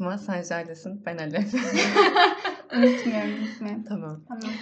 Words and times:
Unutma 0.00 0.42
Jale'sin 0.42 1.02
ben 1.06 1.18
Alev. 1.18 1.42
Unutmuyorum, 2.76 3.42
unutmuyorum. 3.42 3.84
tamam. 3.88 4.20
Tamam. 4.28 4.54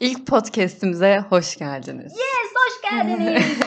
İlk 0.00 0.26
podcast'imize 0.26 1.24
hoş 1.28 1.56
geldiniz. 1.56 2.12
Yes, 2.12 2.52
hoş 2.54 2.90
geldiniz. 2.90 3.60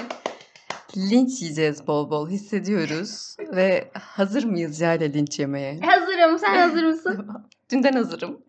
Linç 0.98 1.42
yiyeceğiz 1.42 1.88
bol 1.88 2.10
bol 2.10 2.30
hissediyoruz. 2.30 3.36
Ve 3.40 3.92
hazır 3.94 4.44
mıyız 4.44 4.80
Jale 4.80 5.14
linç 5.14 5.40
yemeye? 5.40 5.80
Hazırım, 5.80 6.40
sen 6.40 6.56
hazır 6.56 6.84
mısın? 6.84 7.28
Dünden 7.72 7.94
hazırım. 7.94 8.42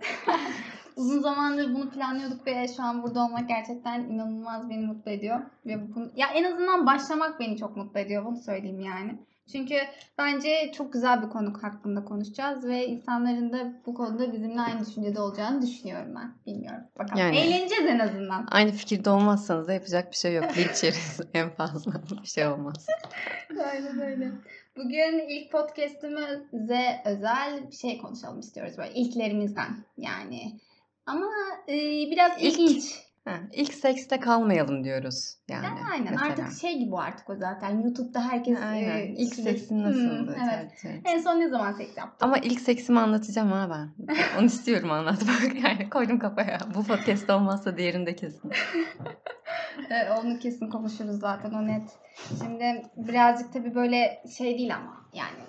Uzun 0.96 1.20
zamandır 1.20 1.74
bunu 1.74 1.90
planlıyorduk 1.90 2.46
ve 2.46 2.68
şu 2.76 2.82
an 2.82 3.02
burada 3.02 3.20
olmak 3.20 3.48
gerçekten 3.48 4.00
inanılmaz 4.00 4.70
beni 4.70 4.86
mutlu 4.86 5.10
ediyor. 5.10 5.40
Ve 5.66 5.94
bunu, 5.94 6.10
ya 6.16 6.26
en 6.34 6.44
azından 6.44 6.86
başlamak 6.86 7.40
beni 7.40 7.56
çok 7.56 7.76
mutlu 7.76 8.00
ediyor, 8.00 8.24
bunu 8.24 8.36
söyleyeyim 8.36 8.80
yani. 8.80 9.18
Çünkü 9.52 9.74
bence 10.18 10.72
çok 10.76 10.92
güzel 10.92 11.22
bir 11.22 11.28
konu 11.28 11.52
hakkında 11.62 12.04
konuşacağız 12.04 12.66
ve 12.66 12.86
insanların 12.86 13.52
da 13.52 13.72
bu 13.86 13.94
konuda 13.94 14.32
bizimle 14.32 14.60
aynı 14.60 14.86
düşüncede 14.86 15.20
olacağını 15.20 15.62
düşünüyorum 15.62 16.14
ben. 16.16 16.32
Bilmiyorum. 16.46 16.80
Bakalım. 16.98 17.18
Yani- 17.20 17.36
Eğleneceğiz 17.38 17.86
en 17.86 17.98
azından. 17.98 18.46
Aynı 18.50 18.70
fikirde 18.72 19.10
olmazsanız 19.10 19.68
da 19.68 19.72
yapacak 19.72 20.10
bir 20.10 20.16
şey 20.16 20.34
yok. 20.34 20.44
Linç 20.58 20.84
yeriz 20.84 21.20
en 21.34 21.50
fazla. 21.50 21.92
Bir 22.22 22.28
şey 22.28 22.46
olmaz. 22.46 22.86
Aynen 23.72 24.00
öyle. 24.00 24.30
Bugün 24.76 25.28
ilk 25.28 25.52
podcast'imize 25.52 27.02
özel 27.04 27.70
bir 27.70 27.76
şey 27.76 27.98
konuşalım 27.98 28.40
istiyoruz. 28.40 28.78
Böyle 28.78 28.94
ilklerimizden 28.94 29.84
yani. 29.96 30.60
Ama 31.06 31.26
e, 31.68 31.74
biraz 32.10 32.32
İlk- 32.42 32.58
ilginç. 32.58 33.09
Ha, 33.24 33.40
ilk 33.52 33.74
sekste 33.74 34.20
kalmayalım 34.20 34.84
diyoruz. 34.84 35.36
Yani, 35.48 35.64
Yani 35.64 35.78
aynen 35.92 36.12
mesela. 36.12 36.30
artık 36.30 36.60
şey 36.60 36.78
gibi 36.78 36.96
artık 36.96 37.30
o 37.30 37.36
zaten. 37.36 37.80
YouTube'da 37.80 38.20
herkes 38.28 38.58
Aynen. 38.62 38.96
e, 38.98 39.04
İlk 39.06 39.34
sürekli- 39.34 39.58
seksin 39.58 39.76
Hmm, 39.78 39.84
nasıldı? 39.84 40.36
evet. 40.44 40.54
Evet, 40.60 40.72
evet. 40.84 41.00
En 41.04 41.20
son 41.20 41.40
ne 41.40 41.48
zaman 41.48 41.72
seks 41.72 41.96
yaptın? 41.96 42.26
Ama 42.26 42.38
ilk 42.38 42.60
seksimi 42.60 43.00
anlatacağım 43.00 43.52
ha 43.52 43.68
ben. 43.70 44.06
Onu 44.38 44.46
istiyorum 44.46 44.90
anlatmak. 44.90 45.40
Yani 45.64 45.90
koydum 45.90 46.18
kafaya. 46.18 46.58
Bu 46.74 46.84
podcast 46.84 47.30
olmazsa 47.30 47.76
diğerinde 47.76 48.16
kesin. 48.16 48.50
Onu 50.20 50.38
kesin 50.38 50.70
konuşuruz 50.70 51.20
zaten 51.20 51.50
o 51.52 51.66
net. 51.66 51.90
Şimdi 52.38 52.82
birazcık 52.96 53.52
tabii 53.52 53.74
böyle 53.74 54.22
şey 54.38 54.58
değil 54.58 54.76
ama 54.76 55.06
yani. 55.14 55.40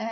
E, 0.00 0.06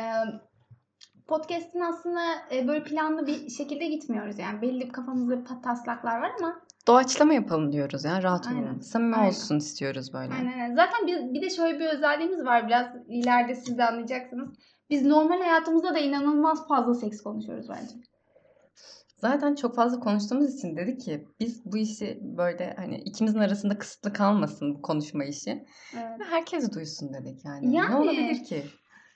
podcast'in 1.28 1.80
aslında 1.80 2.20
böyle 2.66 2.84
planlı 2.84 3.26
bir 3.26 3.48
şekilde 3.50 3.86
gitmiyoruz 3.86 4.38
yani. 4.38 4.62
Belli 4.62 4.88
kafamızda 4.88 5.44
pataslaklar 5.44 6.20
var 6.20 6.30
ama 6.38 6.60
Doğaçlama 6.88 7.34
yapalım 7.34 7.72
diyoruz 7.72 8.04
ya. 8.04 8.22
Rahat 8.22 8.46
Aynen. 8.46 8.62
olun. 8.62 8.80
Samimi 8.80 9.16
Aynen. 9.16 9.28
olsun 9.28 9.58
istiyoruz 9.58 10.12
böyle. 10.12 10.34
Aynen. 10.34 10.74
Zaten 10.74 11.06
bir, 11.06 11.34
bir 11.34 11.42
de 11.42 11.50
şöyle 11.50 11.78
bir 11.78 11.86
özelliğimiz 11.86 12.44
var. 12.44 12.68
Biraz 12.68 12.86
ileride 13.08 13.54
siz 13.54 13.78
de 13.78 13.84
anlayacaksınız. 13.84 14.48
Biz 14.90 15.06
normal 15.06 15.40
hayatımızda 15.40 15.94
da 15.94 15.98
inanılmaz 15.98 16.68
fazla 16.68 16.94
seks 16.94 17.22
konuşuyoruz 17.22 17.68
bence. 17.68 17.94
Zaten 19.16 19.54
çok 19.54 19.76
fazla 19.76 20.00
konuştuğumuz 20.00 20.54
için 20.54 20.76
dedik 20.76 21.00
ki 21.00 21.28
biz 21.40 21.64
bu 21.64 21.76
işi 21.76 22.18
böyle 22.22 22.74
hani 22.76 22.96
ikimizin 22.96 23.38
arasında 23.38 23.78
kısıtlı 23.78 24.12
kalmasın 24.12 24.74
bu 24.74 24.82
konuşma 24.82 25.24
işi. 25.24 25.50
Evet. 25.94 26.20
Ve 26.20 26.24
herkes 26.24 26.74
duysun 26.74 27.14
dedik 27.14 27.44
yani. 27.44 27.76
Yani. 27.76 27.90
Ne 27.90 27.96
olabilir 27.96 28.44
ki? 28.44 28.64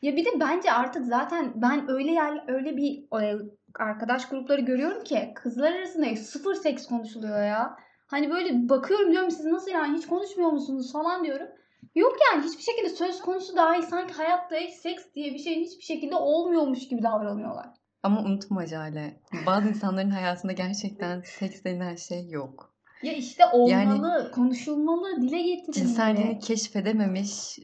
Ya 0.02 0.16
bir 0.16 0.24
de 0.24 0.30
bence 0.40 0.72
artık 0.72 1.06
zaten 1.06 1.52
ben 1.54 1.90
öyle 1.90 2.10
yer 2.10 2.44
öyle 2.48 2.76
bir 2.76 3.22
e, 3.22 3.38
arkadaş 3.78 4.28
grupları 4.28 4.60
görüyorum 4.60 5.04
ki 5.04 5.32
kızlar 5.34 5.72
arasında 5.72 6.16
sıfır 6.16 6.54
seks 6.54 6.86
konuşuluyor 6.86 7.44
ya. 7.44 7.76
Hani 8.06 8.30
böyle 8.30 8.68
bakıyorum 8.68 9.10
diyorum 9.10 9.30
siz 9.30 9.44
nasıl 9.44 9.70
yani 9.70 9.98
hiç 9.98 10.06
konuşmuyor 10.06 10.50
musunuz 10.50 10.92
falan 10.92 11.24
diyorum. 11.24 11.46
Yok 11.94 12.16
yani 12.30 12.44
hiçbir 12.44 12.62
şekilde 12.62 12.88
söz 12.88 13.20
konusu 13.20 13.56
dahi 13.56 13.82
sanki 13.82 14.12
hayatta 14.12 14.56
seks 14.82 15.04
diye 15.14 15.34
bir 15.34 15.38
şeyin 15.38 15.64
hiçbir 15.64 15.84
şekilde 15.84 16.16
olmuyormuş 16.16 16.88
gibi 16.88 17.02
davranıyorlar. 17.02 17.66
Ama 18.02 18.20
unutma 18.20 18.66
Jale. 18.66 19.20
Bazı 19.46 19.68
insanların 19.68 20.10
hayatında 20.10 20.52
gerçekten 20.52 21.22
seks 21.24 21.64
denilen 21.64 21.96
şey 21.96 22.28
yok. 22.28 22.74
Ya 23.02 23.12
işte 23.12 23.44
olmalı, 23.52 24.30
konuşulmalı, 24.34 25.22
dile 25.22 25.42
getirilmeli. 25.42 25.72
Cinselliğini 25.72 26.38
keşfedememiş 26.38 27.58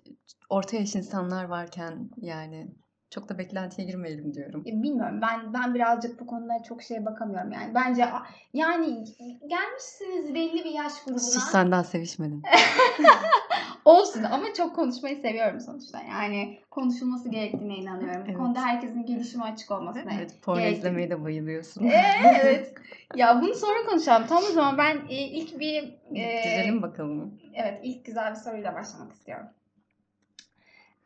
orta 0.48 0.76
yaş 0.76 0.94
insanlar 0.94 1.44
varken 1.44 2.10
yani 2.16 2.69
çok 3.10 3.28
da 3.28 3.38
beklentiye 3.38 3.86
girmeyelim 3.86 4.34
diyorum. 4.34 4.62
Ya 4.66 4.82
bilmiyorum 4.82 5.20
ben 5.22 5.54
ben 5.54 5.75
birazcık 5.75 6.20
bu 6.20 6.26
konuda 6.26 6.62
çok 6.69 6.82
şeye 6.82 7.06
bakamıyorum 7.06 7.53
yani. 7.53 7.75
Bence 7.75 8.09
yani 8.53 9.04
gelmişsiniz 9.47 10.34
belli 10.34 10.64
bir 10.64 10.70
yaş 10.70 11.04
grubuna. 11.04 11.19
Sus 11.19 11.44
sen 11.44 11.72
daha 11.72 11.84
sevişmedin. 11.84 12.42
Olsun 13.84 14.22
ama 14.22 14.44
çok 14.56 14.76
konuşmayı 14.76 15.16
seviyorum 15.16 15.60
sonuçta. 15.60 16.03
Yani 16.03 16.59
konuşulması 16.70 17.28
gerektiğine 17.28 17.76
inanıyorum. 17.76 18.20
Bu 18.20 18.28
Evet. 18.28 18.38
konuda 18.38 18.60
herkesin 18.62 19.06
gelişime 19.06 19.44
açık 19.44 19.70
olmasına. 19.70 20.12
Evet, 20.15 20.34
porno 20.42 20.60
izlemeye 20.60 21.10
de 21.10 21.25
bayılıyorsun. 21.25 21.84
Ee, 21.84 22.03
evet. 22.42 22.75
Ya 23.16 23.41
bunu 23.42 23.54
sonra 23.54 23.86
konuşalım. 23.91 24.26
Tam 24.26 24.38
o 24.38 24.53
zaman 24.53 24.78
ben 24.78 24.97
e, 25.09 25.16
ilk 25.16 25.60
bir 25.60 25.82
e, 26.15 26.42
Gidelim 26.42 26.82
bakalım. 26.82 27.41
evet 27.54 27.80
ilk 27.82 28.04
güzel 28.04 28.30
bir 28.30 28.36
soruyla 28.36 28.75
başlamak 28.75 29.12
istiyorum. 29.12 29.47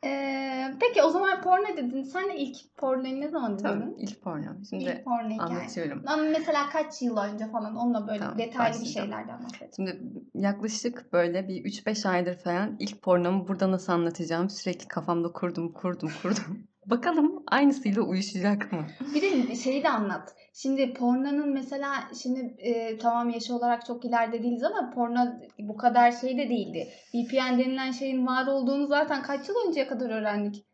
Ee, 0.04 0.74
peki 0.80 1.02
o 1.02 1.08
zaman 1.10 1.42
porno 1.42 1.76
dedin. 1.76 2.02
Sen 2.02 2.28
de 2.28 2.36
ilk 2.36 2.76
pornoyu 2.76 3.20
ne 3.20 3.28
zaman 3.28 3.52
izledin? 3.56 3.68
Tamam, 3.80 3.94
ilk 3.98 4.22
porno. 4.22 4.44
Şimdi 4.70 4.84
İlk 4.84 5.04
porno 5.04 5.30
hikaye. 5.30 5.38
anlatıyorum. 5.50 6.02
Ama 6.06 6.22
mesela 6.22 6.68
kaç 6.68 7.02
yıl 7.02 7.16
önce 7.16 7.46
falan 7.50 7.76
onunla 7.76 8.06
böyle 8.08 8.18
Tamam, 8.18 8.38
detaylı 8.38 8.74
bir 8.74 8.80
başlayacağım. 8.80 9.08
şeylerden 9.08 9.44
bahset. 9.44 9.76
Şimdi 9.76 10.02
yaklaşık 10.34 11.12
böyle 11.12 11.48
bir 11.48 11.64
3-5 11.64 12.06
aydır 12.06 12.34
falan 12.38 12.76
ilk 12.78 13.02
pornomu 13.02 13.48
burada 13.48 13.70
nasıl 13.70 13.92
anlatacağım 13.92 14.50
sürekli 14.50 14.88
kafamda 14.88 15.32
kurdum, 15.32 15.72
kurdum, 15.72 16.10
kurdum. 16.22 16.66
Bakalım 16.86 17.42
aynısıyla 17.48 18.02
uyuşacak 18.02 18.72
mı? 18.72 18.86
Bir 19.14 19.48
de 19.48 19.56
şeyi 19.56 19.82
de 19.82 19.88
anlat. 19.88 20.34
Şimdi 20.54 20.94
pornonun 20.94 21.52
mesela 21.52 21.94
şimdi 22.22 22.40
e, 22.58 22.98
tamam 22.98 23.30
yaşı 23.30 23.54
olarak 23.54 23.86
çok 23.86 24.04
ileride 24.04 24.42
değiliz 24.42 24.62
ama 24.64 24.90
porno 24.94 25.20
bu 25.58 25.76
kadar 25.76 26.12
şey 26.12 26.38
de 26.38 26.48
değildi. 26.48 26.88
VPN 27.14 27.58
denilen 27.58 27.90
şeyin 27.90 28.26
var 28.26 28.46
olduğunu 28.46 28.86
zaten 28.86 29.22
kaç 29.22 29.48
yıl 29.48 29.54
önceye 29.68 29.86
kadar 29.86 30.10
öğrendik. 30.10 30.64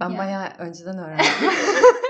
Ben 0.00 0.10
Ya. 0.10 0.18
bayağı 0.18 0.48
önceden 0.58 0.98
öğrendim. 0.98 1.24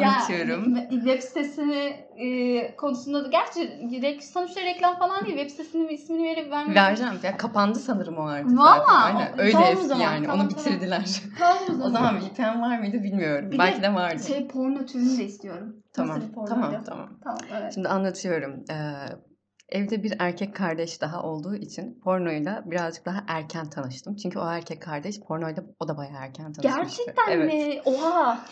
Ya, 0.00 0.08
Anlatıyorum. 0.08 0.76
web- 0.76 0.90
web 0.90 1.20
sitesini 1.20 2.06
e, 2.16 2.76
konusunda 2.76 3.24
da 3.24 3.28
gerçi 3.28 4.22
sonuçta 4.32 4.60
reklam 4.60 4.98
falan 4.98 5.24
değil. 5.24 5.36
Web 5.36 5.50
sitesinin 5.50 5.88
ismini 5.88 6.24
verip 6.28 6.50
vermek. 6.52 6.76
Vereceğim. 6.76 7.12
Ya 7.22 7.36
kapandı 7.36 7.78
sanırım 7.78 8.18
o 8.18 8.26
artık 8.26 8.58
Valla? 8.58 9.32
Öyle 9.38 9.52
tamam 9.52 9.68
eski 9.72 9.86
zaman, 9.86 10.02
yani. 10.02 10.26
tamam, 10.26 10.40
Onu 10.40 10.48
tamam. 10.48 10.64
bitirdiler. 10.64 11.20
Tamam 11.38 11.56
o 11.68 11.72
o 11.72 11.90
zaman. 11.90 11.90
zaman 11.90 12.20
VPN 12.20 12.60
var 12.62 12.78
mıydı 12.78 13.02
bilmiyorum. 13.02 13.50
Bir 13.50 13.58
Belki 13.58 13.78
de 13.78 13.82
de 13.82 13.94
vardı. 13.94 14.22
Şey 14.26 14.48
porno 14.48 14.86
türünü 14.86 15.18
de 15.18 15.24
istiyorum. 15.24 15.76
tamam. 15.92 16.20
Tamam, 16.48 16.70
diyor? 16.70 16.84
tamam. 16.84 17.08
Tamam 17.24 17.40
evet. 17.60 17.74
Şimdi 17.74 17.88
anlatıyorum. 17.88 18.64
Ee, 18.70 18.74
evde 19.68 20.02
bir 20.02 20.12
erkek 20.18 20.56
kardeş 20.56 21.00
daha 21.00 21.22
olduğu 21.22 21.54
için 21.54 22.00
pornoyla 22.04 22.62
birazcık 22.66 23.06
daha 23.06 23.24
erken 23.28 23.70
tanıştım. 23.70 24.16
Çünkü 24.16 24.38
o 24.38 24.46
erkek 24.48 24.82
kardeş 24.82 25.20
pornoyla 25.20 25.62
o 25.80 25.88
da 25.88 25.96
bayağı 25.96 26.16
erken 26.22 26.52
tanışmıştı. 26.52 27.02
Gerçekten 27.04 27.32
evet. 27.32 27.52
mi? 27.54 27.82
Oha. 27.84 28.44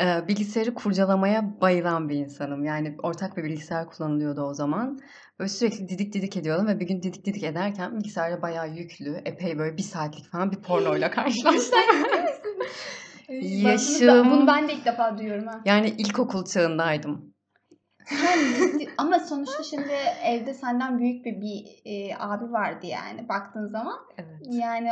Ee, 0.00 0.28
bilgisayarı 0.28 0.74
kurcalamaya 0.74 1.60
bayılan 1.60 2.08
bir 2.08 2.14
insanım. 2.14 2.64
Yani 2.64 2.96
ortak 3.02 3.36
bir 3.36 3.44
bilgisayar 3.44 3.86
kullanılıyordu 3.86 4.42
o 4.42 4.54
zaman. 4.54 4.98
Böyle 5.38 5.48
sürekli 5.48 5.88
didik 5.88 6.12
didik 6.12 6.36
ediyordum 6.36 6.66
ve 6.66 6.80
bir 6.80 6.86
gün 6.86 7.02
didik 7.02 7.24
didik 7.24 7.42
ederken 7.44 7.96
bilgisayarda 7.98 8.42
bayağı 8.42 8.68
yüklü, 8.68 9.22
epey 9.24 9.58
böyle 9.58 9.76
bir 9.76 9.82
saatlik 9.82 10.30
falan 10.30 10.52
bir 10.52 10.56
pornoyla 10.62 11.10
karşılaştım. 11.18 11.78
Yaşım... 13.28 13.66
Yaşım- 13.68 14.30
Bunu 14.30 14.46
ben 14.46 14.68
de 14.68 14.72
ilk 14.72 14.84
defa 14.84 15.18
duyuyorum 15.18 15.46
ha. 15.46 15.60
yani 15.64 15.88
ilkokul 15.88 16.44
çağındaydım. 16.44 17.34
Yani, 18.22 18.88
ama 18.98 19.18
sonuçta 19.18 19.62
şimdi 19.62 19.92
evde 20.24 20.54
senden 20.54 20.98
büyük 20.98 21.24
bir, 21.24 21.40
bir 21.40 21.64
e, 21.84 22.16
abi 22.18 22.52
vardı 22.52 22.86
yani 22.86 23.28
baktığın 23.28 23.68
zaman. 23.68 23.98
Evet. 24.18 24.40
Yani 24.50 24.90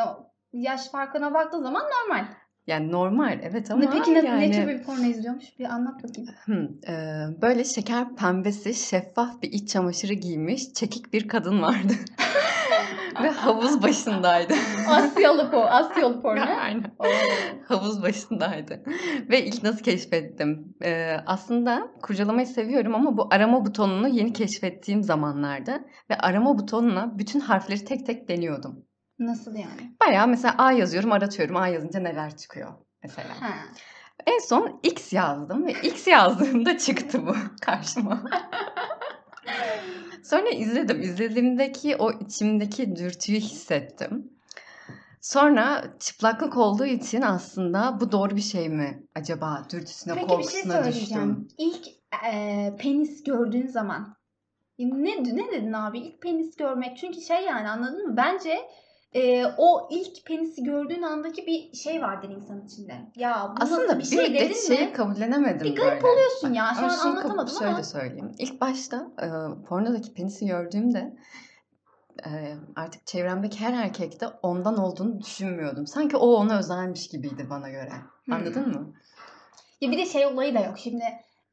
yaş 0.52 0.90
farkına 0.90 1.34
baktığın 1.34 1.62
zaman 1.62 1.82
normal. 1.82 2.26
Yani 2.66 2.92
normal 2.92 3.40
evet 3.42 3.70
ama 3.70 3.80
Ne 3.80 3.90
peki 3.90 4.14
ne, 4.14 4.18
yani... 4.18 4.50
ne 4.50 4.52
tür 4.52 4.68
bir 4.68 4.82
porno 4.82 5.04
izliyormuş? 5.04 5.58
Bir 5.58 5.64
anlat 5.64 6.04
bakayım. 6.04 6.30
Hmm, 6.44 6.94
e, 6.94 7.26
böyle 7.42 7.64
şeker 7.64 8.16
pembesi 8.16 8.74
şeffaf 8.74 9.42
bir 9.42 9.52
iç 9.52 9.68
çamaşırı 9.68 10.12
giymiş 10.12 10.72
çekik 10.72 11.12
bir 11.12 11.28
kadın 11.28 11.62
vardı. 11.62 11.92
Ve 13.22 13.30
havuz 13.30 13.82
başındaydı. 13.82 14.54
Asyalı 14.88 15.50
po, 15.50 15.60
Asyalı 15.60 16.22
porno. 16.22 16.40
Aynen. 16.60 16.92
Havuz 17.68 18.02
başındaydı. 18.02 18.82
Ve 19.30 19.44
ilk 19.44 19.62
nasıl 19.62 19.84
keşfettim? 19.84 20.74
E, 20.82 21.16
aslında 21.26 21.88
kurcalamayı 22.02 22.46
seviyorum 22.46 22.94
ama 22.94 23.16
bu 23.16 23.28
arama 23.30 23.64
butonunu 23.64 24.08
yeni 24.08 24.32
keşfettiğim 24.32 25.02
zamanlarda 25.02 25.84
ve 26.10 26.18
arama 26.18 26.58
butonuna 26.58 27.18
bütün 27.18 27.40
harfleri 27.40 27.84
tek 27.84 28.06
tek 28.06 28.28
deniyordum. 28.28 28.85
Nasıl 29.18 29.54
yani? 29.54 29.96
Bayağı 30.06 30.28
mesela 30.28 30.54
A 30.58 30.72
yazıyorum 30.72 31.12
aratıyorum 31.12 31.56
A 31.56 31.68
yazınca 31.68 32.00
neler 32.00 32.36
çıkıyor 32.36 32.72
mesela. 33.02 33.40
Ha. 33.40 33.54
En 34.26 34.38
son 34.38 34.80
X 34.82 35.12
yazdım 35.12 35.66
ve 35.66 35.72
X 35.72 36.06
yazdığımda 36.06 36.78
çıktı 36.78 37.26
bu 37.26 37.34
karşıma. 37.60 38.22
Sonra 40.24 40.48
izledim. 40.50 41.02
İzlediğimdeki 41.02 41.96
o 41.96 42.12
içimdeki 42.12 42.96
dürtüyü 42.96 43.40
hissettim. 43.40 44.32
Sonra 45.20 45.84
çıplaklık 46.00 46.56
olduğu 46.56 46.86
için 46.86 47.22
aslında 47.22 48.00
bu 48.00 48.12
doğru 48.12 48.36
bir 48.36 48.40
şey 48.40 48.68
mi 48.68 49.06
acaba 49.14 49.62
dürtüsüne, 49.72 50.14
Peki 50.14 50.26
bir 50.26 50.28
şey 50.28 50.36
korkusuna 50.62 50.86
düştüm. 50.86 51.48
İlk 51.58 51.86
eee, 52.24 52.76
penis 52.78 53.24
gördüğün 53.24 53.66
zaman 53.66 54.16
ne 54.78 55.24
ne 55.24 55.50
dedin 55.52 55.72
abi? 55.72 55.98
İlk 55.98 56.22
penis 56.22 56.56
görmek 56.56 56.96
çünkü 56.96 57.20
şey 57.20 57.44
yani 57.44 57.68
anladın 57.68 58.08
mı? 58.08 58.16
Bence 58.16 58.58
eee, 59.14 59.46
o 59.58 59.88
ilk 59.90 60.26
penisi 60.26 60.64
gördüğün 60.64 61.02
andaki 61.02 61.46
bir 61.46 61.76
şey 61.76 62.02
vardır 62.02 62.28
insan 62.30 62.66
içinde. 62.66 62.94
Ya 63.16 63.54
Aslında 63.60 63.94
bir 63.94 63.98
bir 63.98 64.04
şey 64.04 64.28
müddet 64.28 64.40
dedin 64.40 64.66
şeyi 64.66 64.86
mi? 64.86 64.92
kabullenemedim 64.92 65.66
Bir 65.66 65.76
garip 65.76 66.02
böyle. 66.02 66.12
oluyorsun 66.14 66.52
ya. 66.52 66.72
Şu 66.74 66.86
an 66.86 66.98
anlatamadım 67.10 67.54
şöyle 67.58 67.72
ama. 67.72 67.82
söyleyeyim. 67.82 68.32
İlk 68.38 68.60
başta 68.60 69.06
e, 69.22 69.26
pornodaki 69.68 70.14
penisi 70.14 70.46
gördüğümde 70.46 71.16
e, 72.26 72.54
artık 72.76 73.06
çevremdeki 73.06 73.60
her 73.60 73.72
erkekte 73.72 74.26
ondan 74.42 74.76
olduğunu 74.78 75.20
düşünmüyordum. 75.20 75.86
Sanki 75.86 76.16
o 76.16 76.26
ona 76.26 76.58
özelmiş 76.58 77.08
gibiydi 77.08 77.46
bana 77.50 77.68
göre. 77.70 77.92
Hmm. 78.24 78.34
Anladın 78.34 78.68
mı? 78.68 78.92
Ya 79.80 79.90
bir 79.90 79.98
de 79.98 80.06
şey 80.06 80.26
olayı 80.26 80.54
da 80.54 80.60
yok. 80.60 80.78
Şimdi 80.78 81.04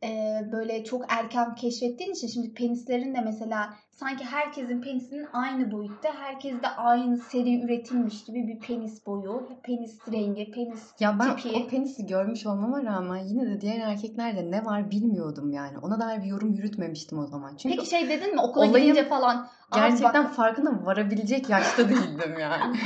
e, 0.04 0.40
böyle 0.52 0.84
çok 0.84 1.06
erken 1.10 1.56
keşfettiğin 1.56 2.12
için 2.12 2.28
şimdi 2.28 2.54
penislerin 2.54 3.16
de 3.16 3.22
mesela 3.22 3.74
sanki 3.92 4.24
herkesin 4.26 4.82
penisinin 4.82 5.28
aynı 5.34 5.72
boyutta, 5.72 6.10
herkes 6.20 6.62
de 6.62 6.68
aynı 6.68 7.18
seri 7.18 7.64
üretilmiş 7.66 8.24
gibi 8.24 8.48
bir 8.48 8.60
penis 8.60 9.06
boyu, 9.06 9.50
penis 9.64 10.00
rengi, 10.12 10.52
penis 10.52 10.92
Ya 11.00 11.20
ben 11.20 11.36
tipi. 11.36 11.64
o 11.66 11.68
penisi 11.68 12.06
görmüş 12.06 12.46
olmama 12.46 12.84
rağmen 12.84 13.18
yine 13.18 13.46
de 13.46 13.62
diğer 13.62 13.80
erkeklerde 13.80 14.52
ne 14.52 14.66
var 14.66 14.92
bilmiyordum 14.92 15.52
yani. 15.52 15.78
Ona 15.80 16.00
dair 16.00 16.20
bir 16.24 16.28
yorum 16.28 16.54
yürütmemiştim 16.54 17.20
o 17.20 17.26
zaman. 17.28 17.56
Çünkü 17.56 17.76
Peki 17.78 17.90
şey 17.90 18.10
dedin 18.10 18.34
mi 18.36 18.42
okula 18.42 18.70
olayın 18.70 18.86
gidince 18.88 19.10
falan 19.10 19.38
"Abi 19.72 19.80
gerçekten 19.82 20.24
bak, 20.26 20.34
farkına 20.34 20.86
varabilecek 20.86 21.50
yaşta 21.50 21.90
değildim 21.90 22.40
yani. 22.40 22.78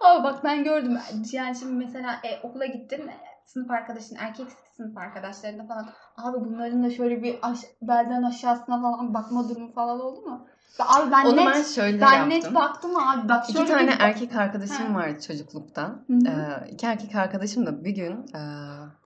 abi 0.00 0.24
bak 0.24 0.44
ben 0.44 0.64
gördüm. 0.64 0.98
Yani 1.32 1.56
şimdi 1.56 1.72
mesela 1.84 2.12
e, 2.12 2.46
okula 2.46 2.66
gittin 2.66 3.04
sınıf 3.52 3.70
arkadaşın 3.70 4.16
erkek 4.16 4.46
sınıf 4.76 4.96
arkadaşlarına 4.98 5.66
falan 5.66 5.88
abi 6.16 6.44
bunların 6.44 6.84
da 6.84 6.90
şöyle 6.90 7.22
bir 7.22 7.38
aş- 7.42 7.66
belden 7.82 8.22
aşağısına 8.22 8.82
falan 8.82 9.14
bakma 9.14 9.48
durumu 9.48 9.72
falan 9.72 10.00
oldu 10.00 10.20
mu? 10.20 10.46
Abi 10.78 11.10
ben 11.10 11.26
Onu 11.26 11.36
net 11.36 11.46
ben 11.46 11.62
şöyle 11.62 12.00
Ben 12.00 12.12
yaptım. 12.12 12.30
net 12.30 12.54
baktım 12.54 12.90
abi. 12.96 13.28
Bak 13.28 13.44
İki 13.50 13.52
şöyle 13.58 13.68
tane 13.72 13.90
bir... 13.90 14.00
erkek 14.00 14.36
arkadaşım 14.36 14.94
Ha. 14.94 14.94
vardı 14.94 15.20
çocukluktan. 15.26 16.04
Hı 16.06 16.12
hı. 16.12 16.28
Ee, 16.66 16.70
iki 16.70 16.86
erkek 16.86 17.14
arkadaşım 17.14 17.66
da 17.66 17.84
bir 17.84 17.90
gün 17.90 18.26
e, 18.34 18.38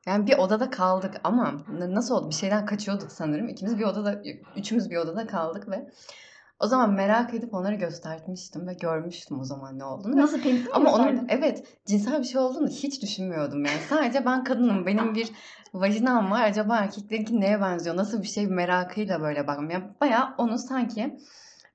yani 0.07 0.27
bir 0.27 0.39
odada 0.39 0.71
kaldık 0.71 1.15
ama 1.25 1.53
nasıl 1.89 2.15
oldu 2.15 2.29
bir 2.31 2.35
şeyden 2.35 2.67
kaçıyorduk 2.67 3.13
sanırım. 3.13 3.49
İkimiz 3.49 3.79
bir 3.79 3.85
odada 3.85 4.23
üçümüz 4.57 4.91
bir 4.91 4.97
odada 4.97 5.27
kaldık 5.27 5.69
ve 5.69 5.91
o 6.61 6.67
zaman 6.67 6.93
merak 6.95 7.35
edip 7.35 7.55
onları 7.55 7.75
göstermiştim 7.75 8.67
ve 8.67 8.75
görmüştüm 8.75 9.41
o 9.41 9.45
zaman 9.45 9.79
ne 9.79 9.85
olduğunu. 9.85 10.17
Nasıl 10.17 10.41
penis 10.43 10.67
Ama 10.73 10.93
onun 10.93 11.07
gösterdin? 11.11 11.29
evet 11.29 11.65
cinsel 11.87 12.19
bir 12.19 12.25
şey 12.25 12.41
olduğunu 12.41 12.69
hiç 12.69 13.03
düşünmüyordum 13.03 13.65
yani. 13.65 13.79
Sadece 13.89 14.27
ben 14.27 14.45
kadınım 14.45 14.87
benim 14.87 15.15
bir 15.15 15.29
vajinam 15.75 16.31
var 16.31 16.43
acaba 16.43 16.77
erkeklerinki 16.77 17.41
neye 17.41 17.61
benziyor 17.61 17.97
nasıl 17.97 18.23
bir 18.23 18.27
şey 18.27 18.47
merakıyla 18.47 19.21
böyle 19.21 19.47
baktım. 19.47 19.71
Yani 19.71 19.85
bayağı 20.01 20.35
onu 20.39 20.59
sanki 20.59 21.19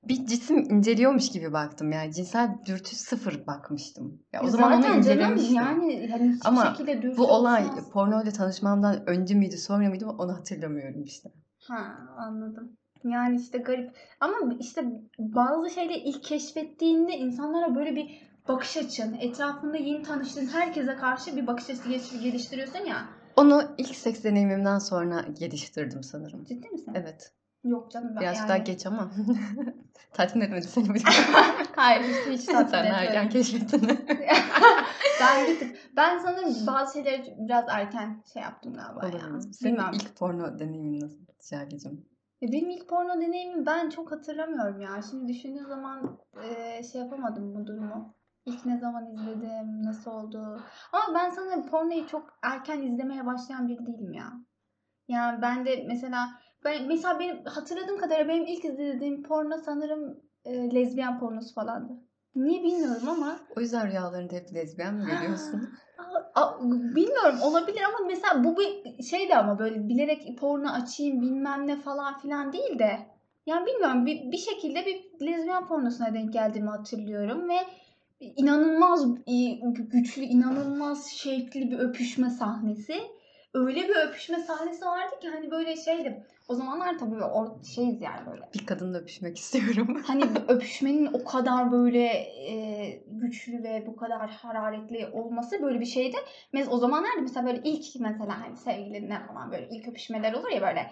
bir 0.07 0.25
cisim 0.25 0.57
inceliyormuş 0.57 1.29
gibi 1.31 1.53
baktım 1.53 1.91
yani 1.91 2.13
cinsel 2.13 2.49
dürtü 2.65 2.95
sıfır 2.95 3.47
bakmıştım. 3.47 4.19
Ya 4.33 4.41
o 4.43 4.47
zaman 4.47 4.73
onu 4.73 4.87
incelemiştim. 4.97 5.55
yani 5.55 6.09
hani 6.11 6.29
hiçbir 6.31 6.47
Ama 6.47 6.65
şekilde 6.65 7.01
dürtü 7.01 7.17
Bu 7.17 7.27
olay 7.27 7.63
olmaz. 7.63 7.89
porno 7.89 8.23
ile 8.23 8.31
tanışmamdan 8.31 9.09
önce 9.09 9.35
miydi 9.35 9.57
sonra 9.57 9.89
mıydı 9.89 10.05
onu 10.07 10.33
hatırlamıyorum 10.37 11.03
işte. 11.03 11.29
Ha 11.67 11.97
anladım. 12.17 12.77
Yani 13.03 13.41
işte 13.41 13.57
garip. 13.57 13.91
Ama 14.19 14.35
işte 14.59 14.85
bazı 15.19 15.69
şeyleri 15.69 15.97
ilk 15.99 16.23
keşfettiğinde 16.23 17.11
insanlara 17.17 17.75
böyle 17.75 17.95
bir 17.95 18.21
bakış 18.47 18.77
açın, 18.77 19.13
etrafında 19.13 19.77
yeni 19.77 20.03
tanıştığın 20.03 20.47
herkese 20.47 20.95
karşı 20.95 21.35
bir 21.37 21.47
bakış 21.47 21.69
açısı 21.69 21.89
geliş- 21.89 22.21
geliştiriyorsun 22.23 22.85
ya. 22.85 23.05
Onu 23.35 23.63
ilk 23.77 23.95
seks 23.95 24.23
deneyimimden 24.23 24.79
sonra 24.79 25.25
geliştirdim 25.39 26.03
sanırım. 26.03 26.43
Ciddi 26.45 26.69
misin? 26.69 26.91
Evet. 26.95 27.31
Yok 27.63 27.91
canım 27.91 28.09
ben 28.15 28.21
Biraz 28.21 28.37
yani. 28.37 28.49
daha 28.49 28.57
geç 28.57 28.85
ama 28.85 29.11
tatmin 30.13 30.41
etmedi 30.41 30.67
seni 30.67 30.93
bir 30.93 31.03
Hayır 31.75 32.01
hiç, 32.03 32.39
hiç 32.39 32.45
tatmin 32.45 32.71
Sen 32.71 32.83
etmedi. 32.85 32.95
erken 33.05 33.29
keşfettin. 33.29 33.87
ben 35.21 35.47
bir 35.47 35.59
tık, 35.59 35.75
ben 35.95 36.19
sanırım 36.19 36.67
bazı 36.67 36.93
şeyleri 36.93 37.35
biraz 37.37 37.65
erken 37.69 38.23
şey 38.33 38.41
yaptım 38.41 38.73
galiba 38.73 39.17
ya. 39.17 39.27
Olabilir. 39.29 39.53
Senin 39.53 39.73
Bilmem. 39.77 39.91
ilk 39.93 40.15
porno 40.15 40.59
deneyimin 40.59 40.99
nasıl 41.01 41.17
Şerlicim? 41.49 42.05
Benim 42.41 42.69
ilk 42.69 42.89
porno 42.89 43.21
deneyimimi 43.21 43.65
ben 43.65 43.89
çok 43.89 44.11
hatırlamıyorum 44.11 44.81
ya. 44.81 45.01
Şimdi 45.09 45.33
düşündüğüm 45.33 45.65
zaman 45.67 46.19
e, 46.43 46.83
şey 46.83 47.01
yapamadım 47.01 47.55
bu 47.55 47.67
durumu. 47.67 48.15
İlk 48.45 48.65
ne 48.65 48.77
zaman 48.77 49.11
izledim, 49.13 49.83
nasıl 49.83 50.11
oldu. 50.11 50.61
Ama 50.91 51.19
ben 51.19 51.29
sanırım 51.29 51.67
pornoyu 51.67 52.07
çok 52.07 52.39
erken 52.41 52.81
izlemeye 52.81 53.25
başlayan 53.25 53.67
biri 53.67 53.85
değilim 53.85 54.13
ya. 54.13 54.33
Yani 55.07 55.41
ben 55.41 55.65
de 55.65 55.83
mesela 55.87 56.29
ben 56.63 56.87
mesela 56.87 57.19
benim 57.19 57.45
hatırladığım 57.45 57.97
kadarıyla 57.97 58.27
benim 58.27 58.45
ilk 58.45 58.65
izlediğim 58.65 59.23
porno 59.23 59.57
sanırım 59.57 60.21
e, 60.45 60.75
lezbiyen 60.75 61.19
pornosu 61.19 61.53
falandı. 61.53 61.93
Niye 62.35 62.63
bilmiyorum 62.63 63.09
ama 63.09 63.39
O 63.57 63.59
yüzden 63.59 63.87
rüyalarında 63.87 64.33
hep 64.35 64.53
lezbiyen 64.53 64.95
mi 64.95 65.05
görüyorsun? 65.05 65.69
Bilmiyorum 66.95 67.41
olabilir 67.41 67.81
ama 67.87 68.07
mesela 68.07 68.43
bu 68.43 68.57
bir 68.57 69.03
şeydi 69.03 69.35
ama 69.35 69.59
böyle 69.59 69.89
bilerek 69.89 70.37
porno 70.39 70.69
açayım 70.69 71.21
bilmem 71.21 71.67
ne 71.67 71.81
falan 71.81 72.19
filan 72.19 72.53
değil 72.53 72.79
de 72.79 72.99
yani 73.45 73.65
bilmiyorum 73.65 74.05
bir, 74.05 74.31
bir 74.31 74.37
şekilde 74.37 74.85
bir 74.85 75.25
lezbiyen 75.27 75.67
pornosuna 75.67 76.13
denk 76.13 76.33
geldiğimi 76.33 76.69
hatırlıyorum 76.69 77.49
ve 77.49 77.57
inanılmaz 78.19 79.05
güçlü 79.75 80.21
inanılmaz 80.21 81.07
şevkli 81.07 81.71
bir 81.71 81.79
öpüşme 81.79 82.29
sahnesi. 82.29 83.01
Öyle 83.53 83.89
bir 83.89 83.95
öpüşme 83.95 84.39
sahnesi 84.39 84.85
vardı 84.85 85.19
ki 85.21 85.29
hani 85.29 85.51
böyle 85.51 85.75
şeydi. 85.75 86.23
O 86.51 86.53
zamanlar 86.53 86.97
tabii 86.97 87.15
or- 87.15 87.65
şeyiz 87.75 88.01
yani 88.01 88.25
böyle. 88.31 88.49
Bir 88.53 88.65
kadınla 88.65 88.97
öpüşmek 88.97 89.37
istiyorum. 89.37 90.03
Hani 90.07 90.23
öpüşmenin 90.47 91.09
o 91.13 91.23
kadar 91.23 91.71
böyle 91.71 92.03
e, 92.49 93.03
güçlü 93.07 93.63
ve 93.63 93.83
bu 93.87 93.95
kadar 93.95 94.29
hararetli 94.29 95.07
olması 95.13 95.61
böyle 95.63 95.79
bir 95.79 95.85
şeydi. 95.85 96.17
Mesela 96.53 96.71
o 96.71 96.77
zamanlarda 96.77 97.21
mesela 97.21 97.45
böyle 97.45 97.61
ilk 97.63 97.85
mesela 97.99 98.41
hani 98.41 98.57
sevgilinle 98.57 99.19
falan 99.27 99.51
böyle 99.51 99.69
ilk 99.69 99.87
öpüşmeler 99.87 100.33
olur 100.33 100.49
ya 100.49 100.61
böyle 100.61 100.91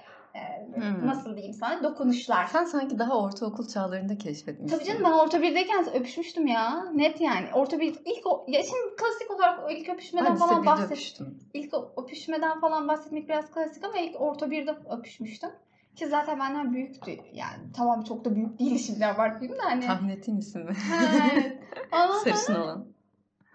Hmm. 0.75 1.07
nasıl 1.07 1.35
diyeyim 1.35 1.53
sana 1.53 1.83
dokunuşlar. 1.83 2.45
Sen 2.45 2.65
sanki 2.65 2.99
daha 2.99 3.19
ortaokul 3.19 3.67
çağlarında 3.67 4.17
keşfetmişsin. 4.17 4.77
Tabii 4.77 4.87
canım 4.87 5.03
ben 5.05 5.11
orta 5.11 5.41
birdeyken 5.41 5.85
öpüşmüştüm 5.93 6.47
ya. 6.47 6.91
Net 6.93 7.21
yani. 7.21 7.47
Orta 7.53 7.79
bir 7.79 7.95
ilk 8.05 8.27
o, 8.27 8.45
ya 8.47 8.63
şimdi 8.63 8.95
klasik 8.95 9.31
olarak 9.31 9.71
ilk 9.71 9.89
öpüşmeden 9.89 10.33
lise 10.33 10.45
falan 10.45 10.65
bahset. 10.65 11.21
İlk 11.53 11.73
öpüşmeden 11.97 12.59
falan 12.59 12.87
bahsetmek 12.87 13.29
biraz 13.29 13.51
klasik 13.51 13.83
ama 13.83 13.97
ilk 13.97 14.21
orta 14.21 14.51
birde 14.51 14.71
öpüşmüştüm. 14.97 15.49
Ki 15.95 16.07
zaten 16.07 16.39
benden 16.39 16.73
büyüktü. 16.73 17.11
Yani 17.33 17.63
tamam 17.75 18.03
çok 18.03 18.25
da 18.25 18.35
büyük 18.35 18.59
değildi 18.59 18.79
şimdi 18.79 19.05
abartmayayım 19.05 19.59
da 19.61 19.65
hani. 19.65 19.85
Tahmin 19.85 20.09
ettiğin 20.09 20.37
isim 20.37 20.65
mi? 20.65 20.73
Evet. 21.33 21.59
Sarışın 22.23 22.55
olan. 22.55 22.85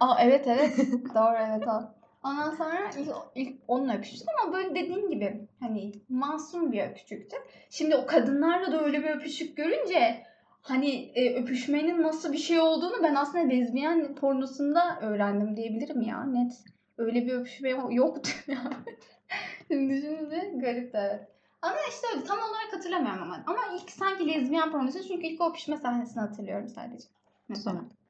Aa, 0.00 0.16
evet 0.20 0.46
evet. 0.46 0.78
Doğru 1.14 1.36
evet 1.48 1.68
o. 1.68 2.03
Ondan 2.24 2.50
sonra 2.50 2.90
ilk, 2.98 3.08
ilk 3.34 3.60
onunla 3.68 3.96
öpüştüm 3.96 4.28
ama 4.42 4.52
böyle 4.52 4.70
dediğin 4.70 5.10
gibi 5.10 5.48
hani 5.60 5.92
masum 6.08 6.72
bir 6.72 6.82
öpücüktü. 6.82 7.36
Şimdi 7.70 7.96
o 7.96 8.06
kadınlarla 8.06 8.72
da 8.72 8.84
öyle 8.84 9.02
bir 9.04 9.10
öpücük 9.10 9.56
görünce 9.56 10.26
hani 10.62 11.12
e, 11.14 11.34
öpüşmenin 11.34 12.02
nasıl 12.02 12.32
bir 12.32 12.38
şey 12.38 12.60
olduğunu 12.60 13.02
ben 13.02 13.14
aslında 13.14 13.44
lezbiyen 13.44 14.14
pornosunda 14.14 14.98
öğrendim 15.00 15.56
diyebilirim 15.56 16.02
ya 16.02 16.24
net. 16.24 16.52
Öyle 16.98 17.26
bir 17.26 17.32
öpüşme 17.32 17.70
yoktu 17.90 18.30
yani. 18.46 18.96
Şimdi 19.68 19.94
düşününce 19.96 20.52
garip 20.54 20.94
evet. 20.94 21.20
Ama 21.62 21.76
işte 21.88 22.06
öyle 22.14 22.24
tam 22.24 22.38
olarak 22.38 22.72
hatırlamıyorum 22.72 23.22
ama. 23.22 23.42
Ama 23.46 23.60
ilk 23.74 23.90
sanki 23.90 24.28
lezbiyen 24.28 24.72
pornosu 24.72 25.08
çünkü 25.08 25.26
ilk 25.26 25.40
o 25.40 25.50
öpüşme 25.50 25.76
sahnesini 25.76 26.20
hatırlıyorum 26.20 26.68
sadece. 26.68 27.08
Mesela. 27.48 27.76
Güzel. 27.80 28.03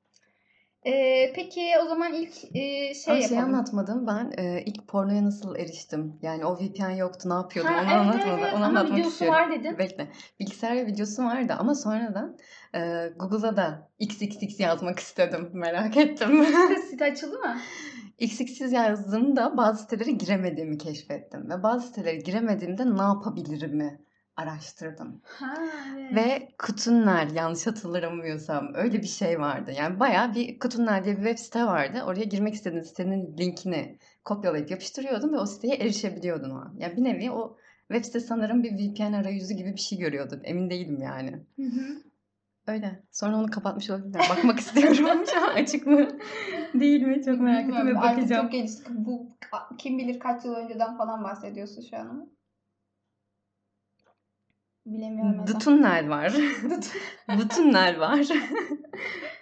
Ee, 0.87 1.33
peki 1.35 1.61
o 1.85 1.89
zaman 1.89 2.13
ilk 2.15 2.33
e, 2.57 2.95
şey 2.95 3.15
Ama 3.15 3.23
şey 3.23 3.37
yapalım. 3.37 3.55
anlatmadım 3.55 4.07
ben 4.07 4.33
e, 4.39 4.63
ilk 4.67 4.89
pornoya 4.89 5.25
nasıl 5.25 5.57
eriştim? 5.57 6.19
Yani 6.23 6.45
o 6.45 6.57
VPN 6.57 6.91
yoktu 6.91 7.29
ne 7.29 7.35
yapıyordum 7.35 7.75
Ha, 7.75 7.81
onu 7.83 7.91
evet, 7.91 8.01
anlatmadım. 8.01 8.39
evet. 8.39 8.55
Onu 8.55 8.65
Ama 8.65 8.67
anlatmak 8.67 8.93
videosu 8.99 9.11
istiyorum. 9.11 9.37
var 9.41 9.53
dedin. 9.53 9.79
Bekle. 9.79 10.09
Bilgisayar 10.41 10.87
videosu 10.87 11.25
vardı 11.25 11.55
ama 11.59 11.75
sonradan 11.75 12.37
e, 12.75 13.09
Google'a 13.19 13.57
da 13.57 13.91
XXX 13.99 14.61
yazmak 14.61 14.99
istedim. 14.99 15.51
Merak 15.53 15.97
ettim. 15.97 16.45
Site 16.91 17.05
açıldı 17.05 17.39
mı? 17.39 17.57
XXX 18.19 18.73
yazdığımda 18.73 19.57
bazı 19.57 19.83
sitelere 19.83 20.11
giremediğimi 20.11 20.79
keşfettim. 20.79 21.51
Ve 21.51 21.63
bazı 21.63 21.87
sitelere 21.87 22.17
giremediğimde 22.17 22.97
ne 22.97 23.03
yapabilirimi 23.03 24.01
araştırdım. 24.37 25.21
Ha 25.25 25.55
evet. 25.99 26.15
Ve 26.17 26.49
Kutunler 26.59 27.27
yanlış 27.31 27.67
hatırlamıyorsam 27.67 28.75
öyle 28.75 29.03
bir 29.03 29.07
şey 29.07 29.41
vardı. 29.41 29.73
Yani 29.79 30.01
bayağı 30.01 30.35
bir 30.35 30.59
Kutunler 30.59 31.05
diye 31.05 31.17
bir 31.17 31.23
web 31.23 31.39
site 31.39 31.65
vardı. 31.65 32.03
Oraya 32.07 32.25
girmek 32.25 32.55
istediğin 32.55 32.83
sitenin 32.83 33.37
linkini 33.39 33.99
kopyalayıp 34.25 34.71
yapıştırıyordun 34.71 35.33
ve 35.33 35.39
o 35.39 35.47
siteye 35.47 35.75
erişebiliyordun 35.75 36.51
o 36.51 36.55
an. 36.55 36.75
Yani 36.79 36.97
bir 36.97 37.05
nevi 37.05 37.31
o 37.31 37.57
web 37.89 38.05
site 38.05 38.21
sanırım 38.21 38.63
bir 38.63 38.73
VPN 38.73 39.13
arayüzü 39.13 39.55
gibi 39.55 39.73
bir 39.73 39.81
şey 39.81 39.99
görüyordun. 39.99 40.41
Emin 40.45 40.71
değilim 40.71 40.99
yani. 41.03 41.31
Hı 41.57 41.63
hı. 41.63 42.03
Öyle. 42.67 43.03
Sonra 43.13 43.37
onu 43.37 43.51
kapatmış 43.51 43.91
olabilirler. 43.91 44.23
Bakmak 44.37 44.59
istiyorum 44.61 45.25
şu 45.33 45.43
an 45.43 45.55
açık 45.55 45.87
mı? 45.87 46.09
Değil 46.75 47.03
mi? 47.03 47.23
Çok 47.25 47.41
merak 47.41 47.61
ettim 47.61 47.75
ve 47.75 47.79
Bilmiyorum, 47.79 48.03
Artık 48.03 48.19
bakacağım. 48.19 48.43
çok 48.43 48.53
gelişti. 48.53 48.85
Bu 48.91 49.37
kim 49.79 49.99
bilir 49.99 50.19
kaç 50.19 50.45
yıl 50.45 50.55
önceden 50.55 50.97
falan 50.97 51.25
bahsediyorsun 51.25 51.83
şu 51.91 51.97
an. 51.97 52.34
Bilemiyorum. 54.87 55.47
Dutunlar 55.47 56.09
var. 56.09 56.33
Butunlar 57.39 57.97
var. 57.97 58.27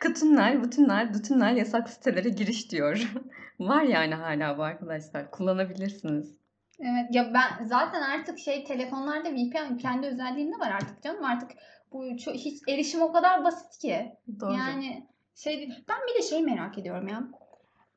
Kutunlar, 0.02 0.64
butunlar, 0.64 1.14
dutunlar 1.14 1.52
yasak 1.52 1.88
sitelere 1.90 2.28
giriş 2.28 2.70
diyor. 2.70 3.12
var 3.60 3.82
yani 3.82 4.14
hala 4.14 4.58
bu 4.58 4.62
arkadaşlar. 4.62 5.30
Kullanabilirsiniz. 5.30 6.38
Evet 6.80 7.06
ya 7.10 7.34
ben 7.34 7.64
zaten 7.64 8.02
artık 8.02 8.38
şey 8.38 8.64
telefonlarda 8.64 9.30
VPN 9.30 9.76
kendi 9.76 10.06
özelliğinde 10.06 10.58
var 10.58 10.70
artık 10.70 11.02
canım 11.02 11.24
artık 11.24 11.50
bu 11.92 12.04
hiç 12.04 12.62
erişim 12.68 13.02
o 13.02 13.12
kadar 13.12 13.44
basit 13.44 13.78
ki. 13.78 14.12
Doğru. 14.40 14.52
Yani 14.52 15.06
şey 15.34 15.68
ben 15.88 15.96
bir 16.08 16.22
de 16.22 16.28
şey 16.28 16.42
merak 16.42 16.78
ediyorum 16.78 17.08
ya. 17.08 17.22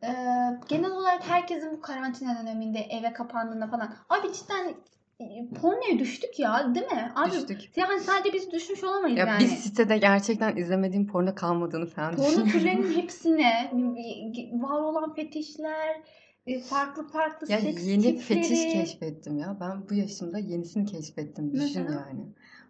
Ee, 0.03 0.13
genel 0.69 0.91
olarak 0.91 1.29
herkesin 1.29 1.71
bu 1.71 1.81
karantina 1.81 2.39
döneminde 2.41 2.79
eve 2.79 3.13
kapandığında 3.13 3.67
falan. 3.67 3.95
Abi 4.09 4.33
cidden 4.33 4.75
pornoya 5.61 5.99
düştük 5.99 6.39
ya 6.39 6.75
değil 6.75 6.85
mi? 6.85 7.11
Abi 7.15 7.31
Düştük. 7.31 7.77
yani 7.77 7.99
sadece 7.99 8.33
biz 8.33 8.51
düşmüş 8.51 8.83
olamayız 8.83 9.17
Ya 9.17 9.25
yani. 9.25 9.39
bir 9.43 9.47
sitede 9.47 9.97
gerçekten 9.97 10.55
izlemediğim 10.57 11.07
porno 11.07 11.35
kalmadığını 11.35 11.85
falan 11.85 12.15
Porno 12.15 12.25
düşünüyorum. 12.27 12.51
türlerinin 12.51 12.93
hepsine 13.01 13.71
var 14.53 14.79
olan 14.81 15.13
fetişler, 15.13 16.01
e, 16.47 16.59
farklı 16.59 17.07
farklı 17.07 17.51
Ya 17.51 17.59
seks 17.59 17.87
yeni 17.87 18.01
tipleri. 18.01 18.19
fetiş 18.41 18.73
keşfettim 18.73 19.37
ya. 19.37 19.57
Ben 19.61 19.89
bu 19.89 19.93
yaşımda 19.93 20.39
yenisini 20.39 20.85
keşfettim. 20.85 21.53
Düşün 21.53 21.81
Mesela? 21.83 22.05
yani. 22.09 22.21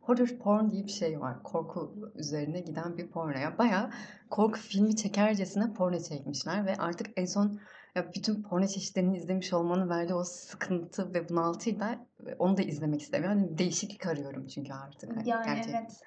Horror 0.02 0.28
porn 0.28 0.70
diye 0.70 0.84
bir 0.86 0.92
şey 0.92 1.20
var. 1.22 1.44
Korku 1.44 2.12
üzerine 2.16 2.60
giden 2.60 2.98
bir 2.98 3.08
porno. 3.08 3.38
Ya 3.38 3.58
bayağı 3.58 3.90
korku 4.30 4.60
filmi 4.60 4.96
çekercesine 4.96 5.74
porno 5.74 6.00
çekmişler 6.00 6.66
ve 6.66 6.76
artık 6.76 7.08
en 7.16 7.26
son 7.26 7.60
ya 7.96 8.12
bütün 8.16 8.44
porno 8.44 8.68
çeşitlerini 8.68 9.18
izlemiş 9.18 9.54
olmanın 9.54 9.90
verdiği 9.90 10.14
o 10.14 10.24
sıkıntı 10.24 11.14
ve 11.14 11.30
bunaltıyla 11.30 12.06
onu 12.40 12.58
da 12.58 12.62
izlemek 12.62 13.02
istemiyorum. 13.02 13.40
Yani 13.40 13.58
değişiklik 13.58 14.06
arıyorum 14.06 14.48
çünkü 14.48 14.74
artık. 14.74 15.16
hani 15.18 15.30
Yani 15.30 15.46
gerçekten. 15.46 15.82
evet. 15.82 16.02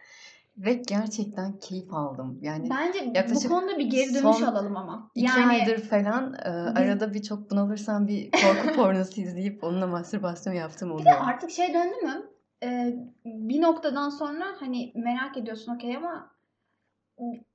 Ve 0.57 0.75
gerçekten 0.75 1.59
keyif 1.59 1.95
aldım. 1.95 2.39
Yani 2.43 2.71
Bence 2.71 3.07
bu 3.07 3.17
yaklaşık 3.17 3.51
konuda 3.51 3.79
bir 3.79 3.87
geri 3.87 4.15
dönüş 4.15 4.43
alalım 4.43 4.77
ama. 4.77 5.11
İki 5.15 5.27
Yani 5.27 5.47
aydır 5.47 5.79
falan 5.79 6.35
e, 6.35 6.49
arada 6.49 7.15
bir 7.15 7.23
çok 7.23 7.51
bunalırsam 7.51 8.07
bir 8.09 8.31
korku 8.31 8.73
pornosu 8.77 9.21
izleyip 9.21 9.65
onunla 9.65 9.87
mastürbasyon 9.87 10.55
yaptığım 10.55 10.89
bir 10.89 10.95
de 10.95 11.01
oluyor. 11.01 11.17
artık 11.21 11.51
şey 11.51 11.75
döndü 11.75 11.95
mü? 12.03 12.31
Ee, 12.63 12.95
bir 13.25 13.63
noktadan 13.63 14.09
sonra 14.11 14.45
hani 14.61 14.93
merak 14.95 15.37
ediyorsun 15.37 15.75
okey 15.75 15.97
ama 15.97 16.31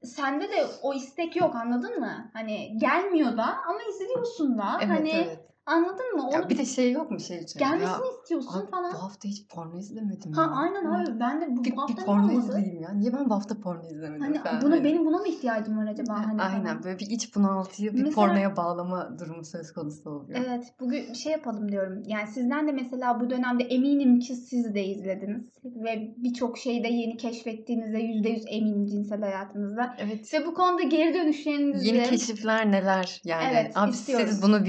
sende 0.04 0.50
de 0.50 0.66
o 0.82 0.94
istek 0.94 1.36
yok 1.36 1.56
anladın 1.56 2.00
mı? 2.00 2.30
Hani 2.34 2.78
gelmiyor 2.78 3.38
da 3.38 3.46
ama 3.68 3.80
izliyorsun 3.90 4.58
da. 4.58 4.78
Evet 4.82 4.90
hani 4.90 5.10
evet. 5.10 5.40
Anladın 5.66 6.16
mı? 6.16 6.24
Onu 6.28 6.34
Ya 6.34 6.50
bir 6.50 6.58
de 6.58 6.66
şey 6.66 6.92
yok 6.92 7.12
mu 7.12 7.20
şey 7.20 7.38
için? 7.38 7.60
gelmesini 7.60 7.86
Ya, 7.90 8.00
istiyorsun 8.22 8.62
abi 8.62 8.70
falan. 8.72 8.94
bu 8.94 8.98
hafta 9.04 9.30
hiç 9.30 9.48
porno 9.48 9.78
izlemedim 9.80 10.32
Ha 10.34 10.42
ya. 10.42 10.48
aynen 10.52 10.86
abi 10.86 11.20
ben 11.20 11.42
de 11.42 11.48
bu, 11.58 11.64
Bir, 11.64 11.72
hafta 11.72 11.98
bir 12.02 12.06
porno 12.06 12.32
izleyeyim 12.32 12.82
ya. 12.82 12.94
Niye 12.94 13.14
ben 13.14 13.30
bu 13.30 13.34
hafta 13.36 13.60
porno 13.60 13.88
izlemedim 13.92 14.22
Hani 14.22 14.40
falan. 14.44 14.62
buna 14.62 14.76
Hani. 14.76 14.84
benim 14.84 15.06
buna 15.06 15.18
mı 15.18 15.28
ihtiyacım 15.28 15.78
var 15.78 15.88
acaba 15.88 16.14
hani 16.28 16.42
Aynen 16.42 16.64
falan. 16.64 16.84
böyle 16.84 17.00
bir 17.00 17.06
iç 17.10 17.36
bunaltıyı 17.36 17.94
bir 17.94 18.04
Mesela- 18.04 18.16
pornoya 18.28 18.58
bağlama 18.58 19.20
durumu 19.20 19.46
söz 19.46 19.74
konusu 19.74 20.10
oluyor. 20.10 20.40
Evet, 20.48 20.64
bugün 20.80 21.10
bir 21.10 21.16
şey 21.16 21.32
yapalım 21.32 21.72
diyorum. 21.72 22.04
Yani 22.08 22.28
sizden 22.28 22.68
de 22.68 22.72
mesela 22.72 23.20
bu 23.20 23.30
dönemde 23.30 23.64
eminim 23.64 24.20
ki 24.20 24.36
siz 24.36 24.76
de 24.76 24.84
izlediniz 24.86 25.44
ve 25.66 26.14
birçok 26.18 26.58
şeyde 26.58 26.88
yeni 26.88 27.18
keşfettiğinizde 27.18 27.98
%100 28.00 28.46
eminim 28.48 28.86
cinsel 28.86 29.22
hayatınızda. 29.22 29.96
Evet. 30.00 30.34
Ve 30.34 30.46
bu 30.46 30.54
konuda 30.54 30.82
geri 30.84 31.14
dönüşlerinizi 31.14 31.88
Yeni 31.88 32.04
keşifler 32.10 32.72
neler 32.72 33.22
yani. 33.26 33.44
Evet, 33.52 33.72
Abi 33.78 33.92
istiyoruz. 33.92 34.30
siz 34.30 34.42
bunu 34.44 34.64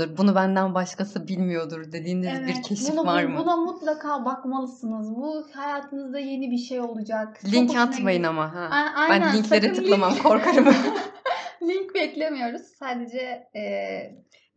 bilmiyorsunuzdur. 0.00 0.16
Bunu 0.18 0.34
benden 0.34 0.74
başkası 0.74 1.28
bilmiyordur 1.28 1.92
dediğiniz 1.92 2.26
bir 2.26 2.44
Evet, 2.44 2.62
keşif 2.62 2.92
bunu, 2.92 3.06
var 3.06 3.24
mı? 3.24 3.38
Buna 3.38 3.56
mutlaka 3.56 4.24
bakmalısınız. 4.24 5.16
Bu 5.16 5.46
hayatınızda 5.52 6.18
yeni 6.18 6.50
bir 6.50 6.58
şey 6.58 6.80
olacak. 6.80 7.38
Çok 7.42 7.52
Link 7.52 7.68
hoşuna 7.68 7.82
atmayın 7.82 8.22
ama 8.22 8.54
ha. 8.54 8.68
A- 8.70 9.00
aynen, 9.00 9.22
Ben 9.22 9.36
linklere 9.36 9.72
tıklamam 9.72 10.12
Link, 10.12 10.22
korkarım. 10.22 10.66
link 11.62 11.94
beklemiyoruz. 11.94 12.62
Sadece 12.62 13.48
e, 13.56 13.62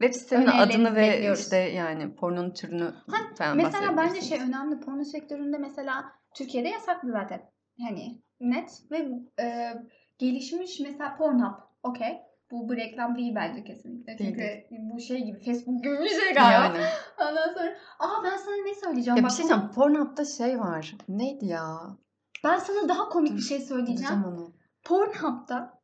Web 0.01 0.13
sitenin 0.13 0.47
adını 0.47 0.95
ve 0.95 1.01
bekliyoruz. 1.01 1.39
işte 1.39 1.57
yani 1.57 2.15
pornonun 2.15 2.53
türünü 2.53 2.91
falan 3.37 3.57
Mesela 3.57 3.97
bence 3.97 4.21
şey 4.21 4.39
önemli 4.39 4.79
porno 4.79 5.03
sektöründe 5.03 5.57
mesela 5.57 6.05
Türkiye'de 6.35 6.69
yasaklı 6.69 7.11
zaten. 7.11 7.41
Hani 7.79 8.21
net 8.39 8.81
ve 8.91 9.09
e, 9.43 9.73
gelişmiş 10.17 10.79
mesela 10.79 11.15
Pornhub. 11.17 11.53
Okey. 11.83 12.21
Bu, 12.53 12.69
bu 12.69 12.75
reklam 12.75 13.17
değil 13.17 13.35
bence 13.35 13.63
kesinlikle. 13.63 14.17
Değil, 14.17 14.29
Çünkü 14.31 14.65
bu 14.71 14.99
şey 14.99 15.23
gibi 15.25 15.39
Facebook 15.39 15.83
gibi 15.83 15.99
bir 15.99 16.09
şey 16.09 16.33
galiba. 16.33 16.77
Yani. 16.77 16.85
Ondan 17.21 17.53
sonra 17.53 17.75
aa 17.99 18.23
ben 18.23 18.37
sana 18.37 18.55
ne 18.55 18.75
söyleyeceğim? 18.75 19.17
Ya 19.17 19.23
Bak, 19.23 19.31
bir 19.31 19.35
şey 19.35 19.45
diyeceğim. 19.45 19.71
Pornhub'da 19.75 20.25
şey 20.25 20.59
var. 20.59 20.95
Neydi 21.07 21.45
ya? 21.45 21.79
ben 22.43 22.57
sana 22.57 22.89
daha 22.89 23.09
komik 23.09 23.31
Dur, 23.31 23.37
bir 23.37 23.41
şey 23.41 23.59
söyleyeceğim. 23.59 24.23
Onu. 24.25 24.53
Pornhub'da 24.83 25.81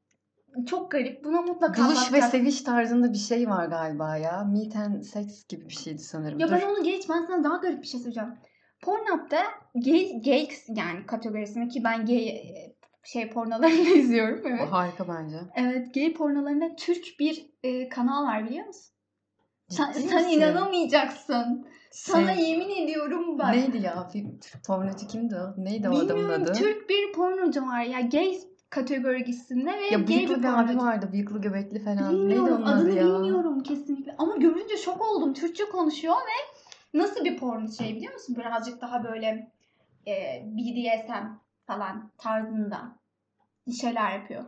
çok 0.66 0.92
garip. 0.92 1.24
Buna 1.24 1.42
mutlaka 1.42 1.84
Buluş 1.84 2.08
ve 2.08 2.12
bakacağız. 2.12 2.32
seviş 2.32 2.62
tarzında 2.62 3.14
bir 3.14 3.18
şey 3.18 3.50
var 3.50 3.66
galiba 3.66 4.18
ya. 4.18 4.44
Meet 4.44 4.76
and 4.76 5.02
sex 5.02 5.48
gibi 5.48 5.70
bir 5.70 5.74
şeydi 5.74 6.00
sanırım. 6.00 6.40
Ya 6.40 6.48
Dur. 6.48 6.54
ben 6.54 6.68
onu 6.70 6.84
geç 6.84 7.10
ben 7.10 7.26
sana 7.28 7.44
daha 7.44 7.58
garip 7.58 7.82
bir 7.82 7.88
şey 7.88 8.00
söyleyeceğim. 8.00 8.34
Pornhub'da 8.82 9.42
gay, 9.76 10.22
gay 10.26 10.50
yani 10.68 11.06
kategorisinde 11.06 11.68
ki 11.68 11.84
ben 11.84 12.06
gay 12.06 12.42
şey 13.12 13.30
pornolarını 13.30 13.70
izliyorum. 13.96 14.42
Evet. 14.46 14.62
O 14.68 14.72
harika 14.72 15.08
bence. 15.08 15.38
Evet 15.56 15.94
gay 15.94 16.14
pornolarında 16.14 16.76
Türk 16.76 17.06
bir 17.20 17.46
e, 17.64 17.90
kanal 17.90 18.24
var 18.26 18.46
biliyor 18.46 18.68
musun? 18.68 18.86
Sen, 19.70 19.92
Ciddi 19.92 20.08
sen 20.08 20.26
misin? 20.26 20.38
inanamayacaksın. 20.40 21.68
Sana 21.92 22.36
Şey, 22.36 22.50
yemin 22.50 22.70
ediyorum 22.84 23.40
bak. 23.40 23.56
neydi 23.56 23.78
ya? 23.78 24.10
Bir 24.14 24.26
pornocu 24.68 25.08
kimdi 25.08 25.36
o? 25.36 25.64
Neydi 25.64 25.90
o 25.90 25.92
adamın 25.96 26.10
Bilmiyorum 26.10 26.44
adı? 26.44 26.54
Türk 26.54 26.90
bir 26.90 27.14
pornocu 27.14 27.62
var 27.66 27.82
ya 27.82 28.02
gay 28.02 28.38
kategorisinde 28.70 29.70
ve 29.78 29.86
Ya 29.86 30.00
gay 30.00 30.08
bir 30.18 30.42
pornocu. 30.42 30.78
vardı. 30.78 31.10
Bıyıklı 31.12 31.42
göbekli 31.42 31.84
falan. 31.84 32.14
Neydi 32.14 32.20
Bilmiyorum 32.40 32.54
onun 32.54 32.66
adı 32.66 32.82
adını 32.82 32.94
ya? 32.94 33.06
bilmiyorum 33.06 33.64
kesinlikle 33.64 34.16
ama 34.18 34.36
görünce 34.36 34.78
şok 34.78 35.02
oldum. 35.02 35.34
Türkçe 35.34 35.66
konuşuyor 35.66 36.16
ve 36.16 36.60
nasıl 37.00 37.26
bir 37.26 37.38
porno 37.38 37.72
şey 37.72 37.96
biliyor 37.96 38.14
musun? 38.14 38.36
Birazcık 38.40 38.82
daha 38.82 39.04
böyle 39.04 39.52
e, 40.08 40.44
BDSM 40.46 41.26
falan 41.68 42.12
tarzında 42.18 42.99
şeyler 43.82 44.20
yapıyor. 44.20 44.44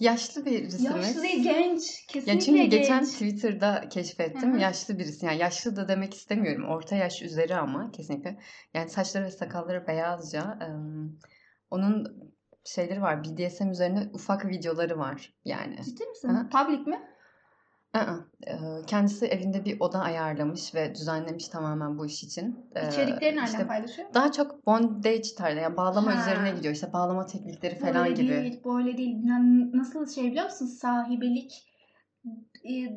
Yaşlı 0.00 0.46
birisiniz. 0.46 0.84
Yaşlı 0.84 1.22
değil 1.22 1.42
genç. 1.42 2.06
Kesinlikle 2.06 2.32
Ya 2.32 2.40
çünkü 2.40 2.58
genç. 2.58 2.70
geçen 2.70 3.04
Twitter'da 3.04 3.88
keşfettim. 3.88 4.52
Hı 4.52 4.56
hı. 4.56 4.60
Yaşlı 4.60 4.98
birisi. 4.98 5.26
Yani 5.26 5.38
yaşlı 5.38 5.76
da 5.76 5.88
demek 5.88 6.14
istemiyorum. 6.14 6.68
Orta 6.68 6.96
yaş 6.96 7.22
üzeri 7.22 7.56
ama 7.56 7.90
kesinlikle. 7.90 8.38
Yani 8.74 8.90
saçları 8.90 9.24
ve 9.24 9.30
sakalları 9.30 9.86
beyazca. 9.86 10.58
Em, 10.60 11.18
onun 11.70 12.06
şeyleri 12.64 13.02
var. 13.02 13.24
BDSM 13.24 13.70
üzerine 13.70 14.10
ufak 14.12 14.46
videoları 14.46 14.98
var. 14.98 15.34
Yani. 15.44 15.76
Ciddi 15.84 16.06
misin? 16.06 16.28
Hı 16.28 16.32
hı. 16.32 16.48
Public 16.48 16.90
mi? 16.90 17.00
Kendisi 18.86 19.26
evinde 19.26 19.64
bir 19.64 19.80
oda 19.80 19.98
ayarlamış 19.98 20.74
ve 20.74 20.94
düzenlemiş 20.94 21.48
tamamen 21.48 21.98
bu 21.98 22.06
iş 22.06 22.22
için. 22.24 22.66
İçerikleri 22.88 23.36
nereden 23.36 23.44
işte 23.52 23.66
paylaşıyor? 23.66 24.08
daha 24.14 24.32
çok 24.32 24.66
bondage 24.66 25.34
tarzı 25.38 25.58
yani 25.60 25.76
bağlama 25.76 26.16
Ha. 26.16 26.20
üzerine 26.20 26.50
gidiyor. 26.50 26.74
İşte 26.74 26.92
bağlama 26.92 27.26
teknikleri 27.26 27.78
falan 27.78 27.94
Böyle 28.04 28.22
gibi. 28.22 28.28
değil, 28.32 28.60
böyle 28.64 28.96
değil. 28.96 29.16
Yani 29.24 29.76
nasıl 29.76 30.08
şey 30.08 30.24
biliyor 30.30 30.44
musun? 30.44 30.66
Sahibelik 30.66 31.52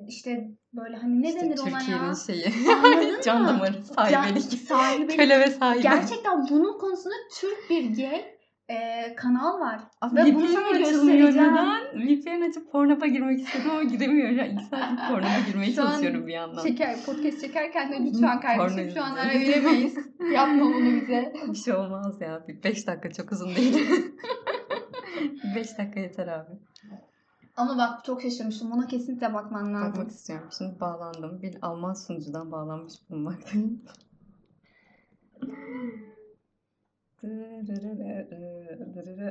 işte 0.07 0.51
böyle 0.73 0.97
hani 0.97 1.21
ne 1.21 1.27
İşte 1.27 1.41
denir 1.41 1.57
ona 1.59 1.79
Türkiye'nin 1.79 2.07
ya? 2.07 2.15
şeyi. 2.27 2.45
Anladın 2.85 3.21
Can 3.23 3.47
damarı, 3.47 3.83
sahibelik. 3.83 4.43
sahibelik. 4.67 5.15
Köle 5.19 5.39
ve 5.39 5.51
sahibi. 5.51 5.83
Gerçekten 5.83 6.47
bunun 6.49 6.79
konusunda 6.79 7.15
Türk 7.39 7.69
bir 7.69 7.95
gay 7.97 8.34
e, 8.69 9.15
kanal 9.15 9.59
var. 9.59 9.79
Abi 10.01 10.15
Ve 10.15 10.35
bunu 10.35 10.47
sana 10.47 10.77
göstereceğim. 10.77 11.35
neden? 11.35 11.81
VPN 11.95 12.49
açıp 12.49 12.71
Pornhub'a 12.71 13.07
girmek 13.07 13.39
istedim 13.39 13.69
ama 13.71 13.83
giremiyor. 13.83 14.29
Ya 14.29 14.45
iki 14.45 14.63
saatlik 14.63 14.99
Pornhub'a 15.09 15.39
girmeye 15.47 15.69
Şu 15.69 15.75
çalışıyorum 15.75 16.27
bir 16.27 16.33
yandan. 16.33 16.63
Şeker, 16.63 16.95
podcast 17.05 17.41
çekerken 17.41 17.91
de 17.91 17.99
lütfen 18.05 18.39
kardeşim 18.39 18.77
Porno 18.77 18.93
şu 18.93 19.03
an 19.03 19.15
ara 19.15 19.29
veremeyiz. 19.29 19.97
Yapma 20.33 20.65
bunu 20.65 21.01
bize. 21.01 21.33
Bir 21.49 21.57
şey 21.57 21.73
olmaz 21.73 22.21
ya. 22.21 22.43
Bir 22.47 22.63
beş 22.63 22.87
dakika 22.87 23.11
çok 23.11 23.31
uzun 23.31 23.55
değil. 23.55 23.87
beş 25.55 25.77
dakika 25.77 25.99
yeter 25.99 26.27
abi. 26.27 26.51
Ama 27.57 27.77
bak 27.77 28.05
çok 28.05 28.21
şaşırmıştım. 28.21 28.71
Buna 28.71 28.87
kesinlikle 28.87 29.33
bakman 29.33 29.73
lazım. 29.73 29.91
Bakmak 29.91 30.11
istiyorum. 30.11 30.47
Şimdi 30.57 30.79
bağlandım. 30.79 31.41
Bir 31.41 31.55
Alman 31.61 31.93
sunucudan 31.93 32.51
bağlanmış 32.51 32.93
bulunmaktayım. 33.09 33.81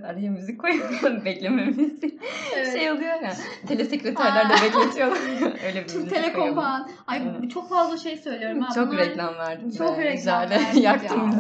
Araya 0.04 0.30
müzik 0.30 0.60
koyalım 0.60 1.24
beklememiz. 1.24 1.78
Evet. 2.56 2.72
Şey 2.72 2.90
oluyor 2.90 3.22
ya. 3.22 3.32
Telesekreterler 3.68 4.48
de 4.48 4.52
bekletiyorlar. 4.52 5.18
Öyle 5.66 5.82
bir 5.82 5.88
Türk 5.88 6.10
Telekom 6.10 6.54
falan. 6.54 6.88
Ay 7.06 7.22
Evet. 7.38 7.50
çok 7.50 7.68
fazla 7.68 7.96
şey 7.96 8.16
söylüyorum. 8.16 8.60
ha. 8.60 8.74
Çok 8.74 8.92
Bunlar- 8.92 9.06
reklam 9.06 9.34
verdim. 9.34 9.70
Çok 9.70 9.98
be. 9.98 10.04
reklam 10.04 10.18
Jale. 10.48 10.50
verdik 10.54 10.82
Yaktım 10.84 11.32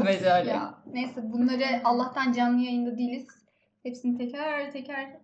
ya. 0.48 0.74
neyse 0.92 1.32
bunları 1.32 1.64
Allah'tan 1.84 2.32
canlı 2.32 2.62
yayında 2.62 2.98
değiliz. 2.98 3.26
Hepsini 3.82 4.18
teker 4.18 4.72
teker 4.72 5.16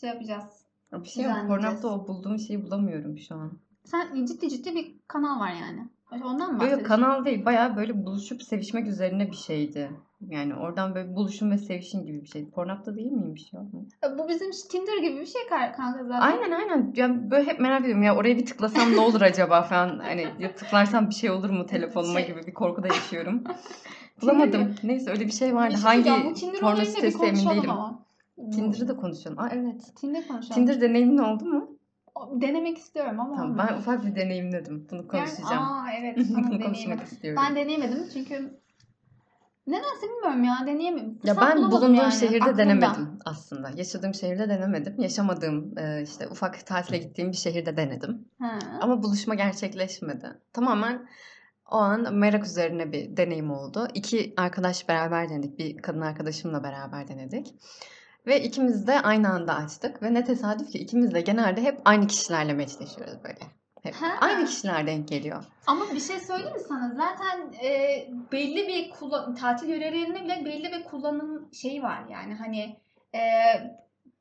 şey 0.00 0.08
yapacağız. 0.08 0.44
Bir 0.92 1.08
şey 1.08 1.24
yok. 1.24 1.32
Pornhub'da 1.48 1.88
o 1.88 2.08
bulduğum 2.08 2.38
şeyi 2.38 2.62
bulamıyorum 2.62 3.18
şu 3.18 3.34
an. 3.34 3.52
Sen 3.84 4.24
ciddi 4.26 4.48
ciddi 4.50 4.74
bir 4.74 4.94
kanal 5.08 5.40
var 5.40 5.52
yani. 5.60 5.88
Ondan 6.24 6.52
mı 6.52 6.58
bahsediyorsun? 6.58 6.86
kanal 6.86 7.24
değil. 7.24 7.44
Bayağı 7.44 7.76
böyle 7.76 8.04
buluşup 8.06 8.42
sevişmek 8.42 8.86
üzerine 8.86 9.30
bir 9.30 9.36
şeydi. 9.36 9.90
Yani 10.28 10.54
oradan 10.54 10.94
böyle 10.94 11.16
buluşun 11.16 11.50
ve 11.50 11.58
sevişin 11.58 12.06
gibi 12.06 12.22
bir 12.22 12.28
şeydi. 12.28 12.50
Pornhub'da 12.50 12.96
değil 12.96 13.12
miymiş 13.12 13.52
ya? 13.52 13.60
E, 14.04 14.18
Bu 14.18 14.28
bizim 14.28 14.50
Tinder 14.70 14.98
gibi 15.02 15.20
bir 15.20 15.26
şey 15.26 15.42
kanka 15.48 16.04
zaten. 16.04 16.20
Aynen 16.20 16.50
aynen. 16.50 16.92
Yani 16.96 17.30
böyle 17.30 17.46
hep 17.46 17.60
merak 17.60 17.80
ediyorum 17.80 18.02
ya 18.02 18.16
oraya 18.16 18.36
bir 18.36 18.46
tıklasam 18.46 18.92
ne 18.92 19.00
olur 19.00 19.20
acaba 19.22 19.62
falan. 19.62 19.98
Hani 19.98 20.26
ya 20.38 20.54
tıklarsam 20.54 21.08
bir 21.10 21.14
şey 21.14 21.30
olur 21.30 21.50
mu 21.50 21.66
telefonuma 21.66 22.18
Şey- 22.20 22.28
gibi 22.28 22.46
bir 22.46 22.54
korku 22.54 22.82
da 22.82 22.86
yaşıyorum. 22.88 23.44
Bulamadım. 24.22 24.74
Neyse 24.82 25.10
öyle 25.10 25.26
bir 25.26 25.32
şey 25.32 25.54
vardı. 25.54 25.74
Bir 25.74 25.78
şey 25.80 26.10
Hangi 26.10 26.60
porno 26.60 26.84
sitesi 26.84 27.24
emin 27.24 27.48
değilim. 27.50 27.70
ama. 27.70 28.02
Tinder'ı 28.54 28.88
da 28.88 28.96
konuşalım. 28.96 29.38
Aa 29.38 29.48
evet. 29.52 29.92
Tinder 30.00 30.28
konuşalım. 30.28 30.54
Tinder 30.54 30.80
deneyimin 30.80 31.18
oldu 31.18 31.44
mu? 31.44 31.68
Denemek 32.32 32.78
istiyorum 32.78 33.20
ama 33.20 33.36
Tamam 33.36 33.58
ben 33.58 33.78
ufak 33.78 34.06
bir 34.06 34.16
deneyimledim. 34.16 34.86
Bunu 34.90 34.98
Yani- 34.98 35.08
konuşacağım. 35.08 35.62
Aa 35.62 35.86
evet 36.00 36.16
Bunu 36.36 36.60
konuşmak 36.62 37.02
istiyorum. 37.02 37.42
Ben 37.46 37.56
deneyemedim 37.56 37.98
çünkü 38.12 38.61
nedense 39.66 40.06
bilmiyorum 40.08 40.44
ya 40.44 40.66
deneyemedim. 40.66 41.18
Ya 41.24 41.34
Fırsat 41.34 41.56
ben 41.56 41.62
bulunduğum 41.62 41.94
yani, 41.94 42.12
şehirde 42.12 42.44
aklımda. 42.44 42.58
denemedim 42.58 43.18
aslında. 43.24 43.70
Yaşadığım 43.76 44.14
şehirde 44.14 44.48
denemedim. 44.48 44.94
Yaşamadığım 44.98 45.78
e, 45.78 46.02
işte 46.02 46.28
ufak 46.28 46.66
tatile 46.66 46.98
gittiğim 46.98 47.32
bir 47.32 47.36
şehirde 47.36 47.76
denedim. 47.76 48.28
Ha. 48.40 48.58
Ama 48.80 49.02
buluşma 49.02 49.34
gerçekleşmedi. 49.34 50.40
Tamamen 50.52 51.08
o 51.70 51.76
an 51.76 52.14
merak 52.14 52.46
üzerine 52.46 52.92
bir 52.92 53.16
deneyim 53.16 53.50
oldu. 53.50 53.88
İki 53.94 54.34
arkadaş 54.36 54.88
beraber 54.88 55.28
denedik. 55.28 55.58
Bir 55.58 55.82
kadın 55.82 56.00
arkadaşımla 56.00 56.62
beraber 56.62 57.08
denedik. 57.08 57.54
Ve 58.26 58.42
ikimiz 58.42 58.86
de 58.86 59.00
aynı 59.00 59.28
anda 59.32 59.54
açtık. 59.54 60.02
Ve 60.02 60.14
ne 60.14 60.24
tesadüf 60.24 60.70
ki 60.70 60.78
ikimiz 60.78 61.14
de 61.14 61.20
genelde 61.20 61.62
hep 61.62 61.80
aynı 61.84 62.06
kişilerle 62.06 62.52
meçleşiyoruz 62.52 63.24
böyle. 63.24 63.61
Hep 63.82 63.94
Ha. 63.94 64.06
aynı 64.20 64.44
kişiler 64.46 64.86
denk 64.86 65.08
geliyor. 65.08 65.44
Ama 65.66 65.84
bir 65.94 66.00
şey 66.00 66.20
söyleyeyim 66.20 66.54
mi 66.54 66.60
sana? 66.68 66.88
Zaten 66.94 67.52
e, 67.64 67.70
belli 68.32 68.68
bir 68.68 68.90
kullan 68.90 69.34
tatil 69.34 69.68
yörelerinde 69.68 70.24
bile 70.24 70.44
belli 70.44 70.72
bir 70.72 70.84
kullanım 70.84 71.48
şeyi 71.52 71.82
var 71.82 72.02
yani 72.10 72.34
hani 72.34 72.76
e, 73.14 73.20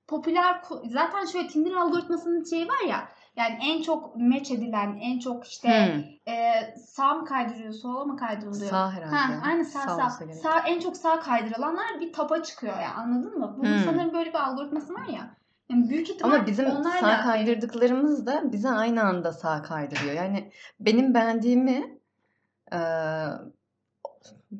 popüler 0.07 0.61
zaten 0.85 1.25
şöyle 1.25 1.47
Tinder 1.47 1.71
algoritmasının 1.75 2.43
şeyi 2.43 2.67
var 2.67 2.87
ya 2.89 3.07
yani 3.35 3.57
en 3.63 3.81
çok 3.81 4.15
match 4.15 4.51
edilen 4.51 4.97
en 5.01 5.19
çok 5.19 5.47
işte 5.47 5.69
Hmm. 5.69 6.33
e, 6.33 6.51
sağ 6.77 7.13
mı 7.13 7.25
kaydırıyor 7.25 7.73
sola 7.73 8.05
mı 8.05 8.17
kaydırılıyor? 8.17 8.69
Sağ 8.71 8.91
herhalde. 8.91 9.15
Ha, 9.15 9.41
aynı 9.45 9.65
sağ 9.65 10.09
sağ. 10.09 10.25
gerek. 10.25 10.35
Sağ 10.41 10.59
en 10.59 10.79
çok 10.79 10.97
sağ 10.97 11.19
kaydırılanlar 11.19 11.99
bir 11.99 12.13
tapa 12.13 12.43
çıkıyor 12.43 12.79
ya 12.79 12.93
anladın 12.93 13.39
mı? 13.39 13.55
Bunun 13.59 13.77
Hmm. 13.77 13.85
sanırım 13.85 14.13
böyle 14.13 14.29
bir 14.29 14.39
algoritması 14.47 14.93
var 14.93 15.05
ya. 15.13 15.35
Yani 15.71 15.89
büyük 15.89 16.09
ihtimal 16.09 16.33
Ama 16.33 16.47
bizim 16.47 16.65
onlarla 16.65 16.99
sağ 16.99 17.21
kaydırdıklarımız 17.21 18.25
da 18.25 18.51
bize 18.51 18.69
aynı 18.69 19.03
anda 19.03 19.33
sağ 19.33 19.61
kaydırıyor. 19.61 20.13
Yani 20.13 20.51
benim 20.79 21.13
beğendiğimi 21.13 21.99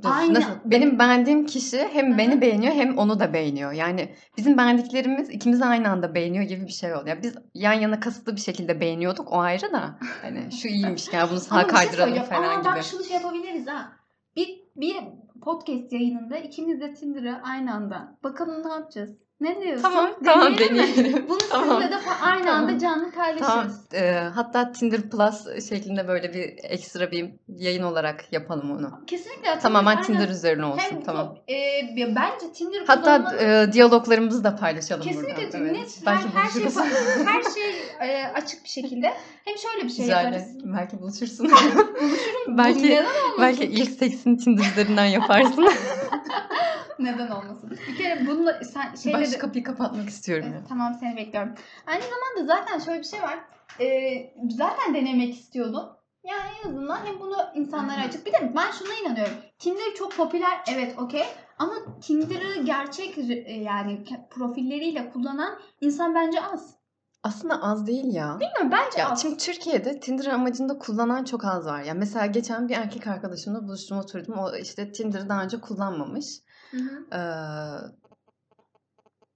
dur, 0.04 0.10
Aynı- 0.12 0.34
nasıl? 0.34 0.52
Benim 0.66 1.00
beğendiğim 1.00 1.46
kişi 1.46 1.88
hem 1.94 2.10
Hı 2.10 2.14
hı. 2.14 2.18
beni 2.18 2.42
beğeniyor 2.42 2.74
hem 2.74 2.98
onu 2.98 3.20
da 3.20 3.34
beğeniyor. 3.34 3.72
Yani 3.72 4.16
bizim 4.38 4.58
beğendiklerimiz 4.58 5.30
ikimizi 5.30 5.66
aynı 5.66 5.90
anda 5.90 6.16
beğeniyor 6.16 6.44
gibi 6.44 6.68
bir 6.68 6.72
şey 6.72 6.96
oldu. 6.96 7.10
Ya 7.10 7.24
biz 7.24 7.36
yan 7.54 7.74
yana 7.74 8.00
kasıtlı 8.00 8.36
bir 8.36 8.42
şekilde 8.42 8.82
beğeniyorduk 8.82 9.32
o 9.32 9.40
ayrı 9.40 9.74
da. 9.74 9.96
Hani 10.22 10.52
şu 10.52 10.68
iyiymiş 10.68 11.14
ya 11.14 11.30
bunu 11.30 11.40
sağ 11.40 11.56
Ama 11.56 11.62
şey 11.62 11.70
kaydıralım 11.72 11.98
söyleyeceğim. 12.16 12.30
falan 12.30 12.50
Aa, 12.50 12.56
gibi. 12.56 12.66
bak 12.66 12.84
şunu 12.84 13.04
şey 13.04 13.16
yapabiliriz 13.16 13.68
ha. 13.68 13.92
Bir, 14.36 14.62
bir 14.76 14.96
podcast 15.42 15.94
yayınında 15.94 16.38
ikimiz 16.38 16.82
de 16.82 16.94
Tinder'ı 16.94 17.42
aynı 17.44 17.74
anda. 17.74 18.18
Bakalım 18.24 18.64
ne 18.68 18.74
yapacağız? 18.74 19.10
Ne 19.42 19.62
diyorsun? 19.62 19.82
Tamam 19.84 20.10
tamam 20.26 20.58
Deneyelim 20.58 20.76
mi? 20.78 20.96
deneyelim. 20.98 21.26
Bunu 21.30 21.38
Tamam. 21.50 21.82
sizinle 21.82 21.92
de 21.92 22.00
aynı 22.22 22.46
Tamam. 22.46 22.64
anda 22.64 22.80
canlı 22.80 23.12
paylaşırız. 23.12 23.48
Tamam. 23.48 23.72
eee, 23.94 24.30
hatta 24.36 24.72
Tinder 24.72 25.02
Plus 25.10 25.70
şeklinde 25.70 26.08
böyle 26.08 26.34
bir 26.34 26.54
ekstra 26.64 27.12
bir 27.12 27.30
yayın 27.48 27.84
olarak 27.84 28.34
yapalım 28.34 28.72
onu. 28.72 29.06
Kesinlikle. 29.08 29.60
Tamamen 29.60 29.90
aynen. 29.92 30.04
Tinder 30.04 30.30
üzerine 30.30 30.66
olsun. 30.66 30.80
Hem 30.80 31.04
tamam. 31.04 31.38
e, 31.50 31.56
bence 31.98 32.54
Tinder 32.54 32.82
Hatta 32.88 33.18
kullanımı- 33.18 33.68
e, 33.70 33.74
diyaloglarımızı 33.74 34.44
da 34.44 34.56
paylaşalım 34.56 35.04
Kesinlikle 35.04 35.44
buradan. 35.46 35.62
Evet. 35.62 35.72
net 35.72 36.00
Belki 36.06 36.28
her, 36.28 36.42
her 36.44 36.50
şey 36.50 36.64
her 37.26 37.42
şey 37.42 37.72
e, 38.10 38.28
açık 38.28 38.64
bir 38.64 38.70
şekilde. 38.70 39.14
Hem 39.46 39.58
şöyle 39.58 39.84
bir 39.84 39.90
şey 39.90 40.06
Güzel. 40.06 40.24
yaparız. 40.26 40.44
Belki 40.64 41.00
buluşursun. 41.02 41.52
Bu 42.48 42.58
belki 42.58 43.04
belki 43.40 43.64
ilk 43.64 43.90
seksini 43.92 44.38
Tinder 44.38 44.64
üzerinden 44.72 45.06
yaparsın. 45.06 45.68
Neden 47.04 47.32
olmasın? 47.32 47.78
Bir 47.88 47.98
kere 47.98 48.28
bununla 48.28 48.64
sen 48.64 48.92
ben 48.92 48.96
şeyleri... 48.96 49.32
şu 49.32 49.40
kapıyı 49.40 49.64
kapatmak 49.64 50.10
istiyorum. 50.10 50.46
Evet, 50.52 50.62
ya. 50.62 50.68
tamam 50.70 50.94
seni 51.00 51.18
bekliyorum. 51.18 51.54
Aynı 51.88 52.04
zamanda 52.04 52.56
zaten 52.56 52.80
şöyle 52.80 53.00
bir 53.00 53.08
şey 53.08 53.22
var. 53.22 53.40
Ee, 53.80 54.34
zaten 54.50 54.94
denemek 54.94 55.34
istiyordum. 55.34 55.90
Yani 56.24 56.42
en 56.64 56.70
azından 56.70 57.06
hem 57.06 57.20
bunu 57.20 57.38
insanlara 57.56 58.02
açık. 58.02 58.26
Bir 58.26 58.34
de 58.34 58.54
ben 58.56 58.72
şuna 58.72 58.94
inanıyorum. 59.02 59.34
Tinder 59.60 59.94
çok 59.98 60.16
popüler. 60.16 60.62
Evet 60.76 61.00
okey. 61.00 61.26
Ama 61.60 61.74
Tinder'ı 62.02 62.64
gerçek 62.64 63.18
e, 63.18 63.54
yani 63.54 64.04
profilleriyle 64.30 65.10
kullanan 65.10 65.60
insan 65.82 66.16
bence 66.16 66.42
az. 66.42 66.76
Aslında 67.24 67.62
az 67.64 67.88
değil 67.88 68.14
ya. 68.14 68.38
Bilmiyorum 68.40 68.72
bence 68.72 69.00
Ya 69.00 69.10
az. 69.10 69.22
şimdi 69.22 69.38
Türkiye'de 69.38 70.00
Tinder 70.00 70.26
amacında 70.26 70.80
kullanan 70.80 71.24
çok 71.24 71.46
az 71.46 71.66
var. 71.66 71.82
Ya 71.84 71.94
mesela 71.94 72.26
geçen 72.26 72.70
bir 72.70 72.76
erkek 72.76 73.08
arkadaşımla 73.08 73.64
buluştum 73.64 73.98
oturdum. 73.98 74.34
O 74.38 74.56
işte 74.56 74.92
Tinder'ı 74.92 75.30
daha 75.30 75.44
önce 75.44 75.62
kullanmamış. 75.62 76.26
Hı 76.72 76.78
hı. 76.78 77.16
Ee, 77.18 78.02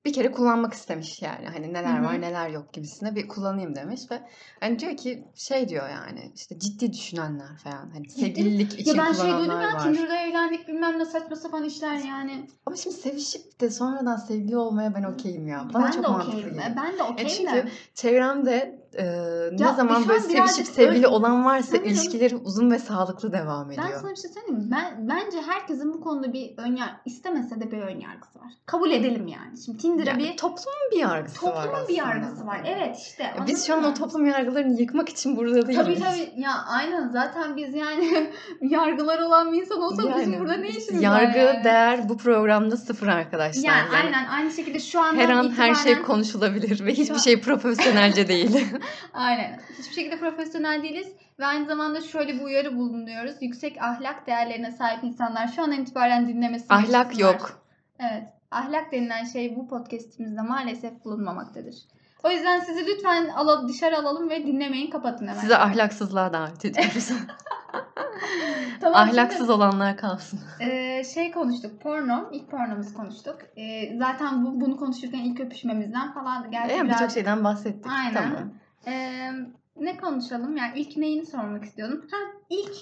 bir 0.05 0.13
kere 0.13 0.31
kullanmak 0.31 0.73
istemiş 0.73 1.21
yani. 1.21 1.47
Hani 1.47 1.73
neler 1.73 2.03
var 2.03 2.21
neler 2.21 2.49
yok 2.49 2.73
gibisine 2.73 3.15
bir 3.15 3.27
kullanayım 3.27 3.75
demiş 3.75 4.01
ve 4.11 4.21
hani 4.59 4.79
diyor 4.79 4.97
ki 4.97 5.27
şey 5.35 5.69
diyor 5.69 5.89
yani 5.89 6.31
işte 6.35 6.59
ciddi 6.59 6.93
düşünenler 6.93 7.57
falan. 7.63 7.89
Hani 7.93 8.09
sevgililik 8.09 8.73
Ya 8.73 8.77
için 8.79 8.97
ben 8.97 9.13
şey 9.13 9.31
duydum 9.31 9.61
ya. 9.61 9.77
Tinder'da 9.77 10.15
evlendik 10.15 10.67
bilmem 10.67 10.99
ne 10.99 11.05
saçma 11.05 11.35
sapan 11.35 11.63
işler 11.63 11.95
yani. 11.95 12.47
Ama 12.65 12.75
şimdi 12.75 12.95
sevişip 12.95 13.61
de 13.61 13.69
sonradan 13.69 14.15
sevgili 14.15 14.57
olmaya 14.57 14.95
ben 14.95 15.03
okeyim 15.03 15.47
ya. 15.47 15.69
Bana 15.73 15.85
ben 15.85 15.91
çok 15.91 16.03
de 16.03 16.07
okeyim. 16.07 16.57
Ben 16.77 16.97
de 16.97 17.03
okeyim 17.03 17.29
çünkü 17.29 17.53
de. 17.53 17.69
Çevremde 17.93 18.84
e, 18.97 19.03
ne 19.51 19.63
Ya, 19.63 19.73
zaman 19.73 20.07
böyle 20.09 20.41
an 20.41 20.45
sevişip 20.45 20.67
sevgili 20.75 20.95
öyle- 20.95 21.07
olan 21.07 21.45
varsa 21.45 21.67
Sanırım- 21.67 21.87
ilişkileri 21.87 22.35
uzun 22.35 22.71
ve 22.71 22.79
sağlıklı 22.79 23.31
devam 23.33 23.71
ediyor. 23.71 23.87
Ben 23.93 23.97
sana 23.97 24.11
bir 24.11 24.15
şey 24.15 24.31
söyleyeyim 24.31 24.55
mi? 24.59 24.67
Ben, 24.71 25.07
bence 25.09 25.41
herkesin 25.47 25.93
bu 25.93 26.01
konuda 26.01 26.33
bir 26.33 26.57
önyar 26.57 26.95
istemese 27.05 27.59
de 27.61 27.71
bir 27.71 27.77
önyargısı 27.81 28.39
var. 28.39 28.51
Kabul 28.65 28.91
edelim 28.91 29.27
yani. 29.27 29.57
Şimdi 29.65 29.77
Tinder'a 29.77 30.09
Yani 30.09 30.23
bir 30.23 30.37
toplumun 30.37 30.91
bir 30.91 30.97
yargısı 30.99 31.45
var 31.45 31.63
toplumun 31.63 31.87
bir 31.87 31.93
yargısı 31.93 32.47
var. 32.47 32.61
Evet 32.65 32.97
işte. 33.07 33.23
Ya 33.23 33.45
Biz 33.47 33.67
şu 33.67 33.73
an 33.73 33.83
o 33.83 33.93
toplum 33.93 34.25
yargılarını 34.25 34.81
yıkmak 34.81 35.09
için 35.09 35.37
burada 35.37 35.67
değiliz. 35.67 35.85
Tabii 35.85 35.99
tabii. 35.99 36.41
Ya 36.41 36.51
aynen 36.67 37.07
zaten 37.09 37.55
biz 37.57 37.73
yani 37.75 38.31
yargılar 38.61 39.19
olan 39.19 39.53
bir 39.53 39.61
insan 39.61 39.81
olsak 39.81 40.17
bizim 40.19 40.39
burada 40.39 40.53
ne 40.57 40.69
işimiz 40.69 41.01
yargı, 41.01 41.39
var 41.39 41.53
yani? 41.53 41.63
değer 41.63 42.09
bu 42.09 42.17
programda 42.17 42.77
sıfır 42.77 43.07
arkadaşlar. 43.07 43.63
Yani, 43.63 43.77
Yani 43.93 44.05
aynen 44.05 44.25
aynı 44.29 44.51
şekilde 44.51 44.79
şu 44.79 44.99
andan 45.01 45.19
her 45.21 45.29
an 45.29 45.51
her 45.57 45.75
şey 45.75 46.01
konuşulabilir 46.01 46.85
ve 46.85 46.93
hiçbir 46.93 47.13
an- 47.15 47.19
şey 47.19 47.41
profesyonelce 47.41 48.27
değil. 48.27 48.65
Aynen. 49.13 49.59
Hiçbir 49.79 49.93
şekilde 49.93 50.19
profesyonel 50.19 50.83
değiliz. 50.83 51.07
Ve 51.39 51.45
aynı 51.45 51.65
zamanda 51.65 52.01
şöyle 52.01 52.33
bir 52.33 52.41
uyarı 52.41 52.77
bulunuyoruz. 52.77 53.35
Yüksek 53.41 53.81
ahlak 53.81 54.27
değerlerine 54.27 54.71
sahip 54.71 55.03
insanlar 55.03 55.47
şu 55.47 55.63
andan 55.63 55.81
itibaren 55.81 56.27
dinlemesini 56.27 56.77
Ahlak 56.77 57.19
yok. 57.19 57.61
Evet. 57.99 58.23
Ahlak 58.51 58.91
denilen 58.91 59.23
şey 59.25 59.55
bu 59.55 59.67
podcastimizde 59.67 60.41
maalesef 60.41 61.05
bulunmamaktadır. 61.05 61.75
O 62.23 62.29
yüzden 62.29 62.59
sizi 62.59 62.85
lütfen 62.87 63.27
ala, 63.29 63.67
dışarı 63.67 63.97
alalım 63.97 64.29
ve 64.29 64.45
dinlemeyin 64.47 64.91
kapatın 64.91 65.27
hemen. 65.27 65.39
Size 65.39 65.57
ahlaksızlığa 65.57 66.33
davet 66.33 66.65
ediyoruz. 66.65 67.11
Tamam, 68.81 68.99
Ahlaksız 68.99 69.49
olanlar 69.49 69.97
kalsın. 69.97 70.39
şimdi, 70.57 70.71
e, 70.71 71.03
şey 71.03 71.31
konuştuk. 71.31 71.81
Porno. 71.81 72.29
ilk 72.31 72.51
pornomuzu 72.51 72.93
konuştuk. 72.93 73.37
E, 73.57 73.97
zaten 73.97 74.45
bu, 74.45 74.61
bunu 74.61 74.77
konuşurken 74.77 75.19
ilk 75.19 75.39
öpüşmemizden 75.39 76.13
falan 76.13 76.51
geldi. 76.51 76.73
Yani 76.73 76.87
biraz- 76.87 77.01
birçok 77.01 77.11
şeyden 77.11 77.43
bahsettik. 77.43 77.91
Aynen. 77.91 78.13
Tamam. 78.13 78.49
Ee, 78.87 79.31
ne 79.75 79.97
konuşalım? 79.97 80.57
Yani 80.57 80.79
ilk 80.79 80.97
neyini 80.97 81.25
sormak 81.25 81.63
istiyordum? 81.65 82.07
Ha 82.11 82.17
ilk 82.49 82.75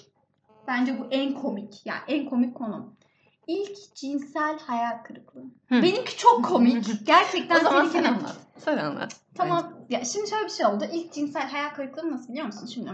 bence 0.68 1.00
bu 1.00 1.08
en 1.12 1.34
komik. 1.34 1.86
Yani 1.86 2.02
en 2.08 2.26
komik 2.30 2.56
konu. 2.56 2.94
İlk 3.48 3.96
cinsel 3.96 4.60
hayal 4.60 5.04
kırıklığı. 5.04 5.46
Hı. 5.70 5.82
Benimki 5.82 6.18
çok 6.18 6.46
komik. 6.46 6.86
Gerçekten 7.06 7.56
O 7.56 7.60
zaman 7.60 7.86
sen 7.86 8.04
anlat. 8.04 8.36
Sen 8.58 8.78
anlat. 8.78 9.16
Tamam. 9.36 9.74
Ya 9.90 10.06
şimdi 10.06 10.30
şöyle 10.30 10.46
bir 10.46 10.50
şey 10.50 10.66
oldu. 10.66 10.86
İlk 10.94 11.14
cinsel 11.14 11.50
hayal 11.50 11.70
kırıklığı 11.70 12.12
nasıl 12.12 12.30
biliyor 12.30 12.46
musun 12.46 12.66
şimdi? 12.74 12.92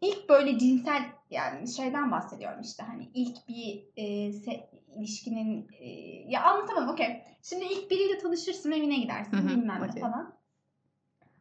İlk 0.00 0.28
böyle 0.28 0.58
cinsel 0.58 1.02
yani 1.30 1.68
şeyden 1.68 2.10
bahsediyorum 2.10 2.60
işte 2.60 2.82
hani 2.82 3.10
ilk 3.14 3.48
bir 3.48 3.84
e, 3.96 4.02
se- 4.30 4.66
ilişkinin 4.96 5.68
e, 5.80 5.88
ya 6.28 6.42
anlatamam 6.44 6.88
okey. 6.88 7.22
Şimdi 7.42 7.64
ilk 7.64 7.90
biriyle 7.90 8.18
tanışırsın 8.18 8.72
evine 8.72 8.96
gidersin 8.98 9.36
Hı 9.36 9.40
hı, 9.40 9.48
bilmem 9.48 9.82
ne 9.96 10.00
falan. 10.00 10.37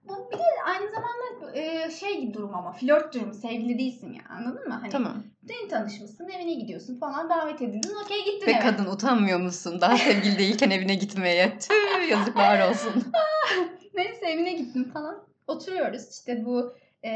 Bu 0.10 0.32
bir 0.32 0.38
de 0.38 0.44
aynı 0.66 0.90
zamanda 0.90 1.60
e, 1.60 1.92
şey 1.92 2.22
gibi 2.22 2.34
durum 2.34 2.56
ama 2.56 2.72
flört 2.72 3.14
durumu. 3.14 3.34
Sevgili 3.34 3.80
değilsin 3.80 4.14
ya 4.14 4.22
anladın 4.30 4.68
mı? 4.68 4.74
Hani 4.82 4.90
Tamam. 4.90 5.24
dün 5.48 5.70
tanışmışsın 5.70 6.30
evine 6.30 6.54
gidiyorsun 6.54 7.00
falan 7.00 7.30
davet 7.30 7.62
edildin 7.62 7.96
okey 8.06 8.26
gittin 8.26 8.48
Ve 8.48 8.52
eve. 8.52 8.60
kadın 8.60 8.86
utanmıyor 8.86 9.40
musun? 9.40 9.82
Daha 9.82 9.98
sevgili 9.98 10.40
değilken 10.40 10.70
evine 10.70 10.96
gitmeye. 10.96 11.60
Tüh 11.60 12.10
yazıklar 12.12 12.70
olsun. 12.70 13.04
Neyse 13.94 14.26
evine 14.26 14.54
gittim 14.54 14.92
falan. 14.94 15.24
Oturuyoruz 15.48 16.10
işte 16.10 16.46
bu 16.46 16.74
e, 17.06 17.12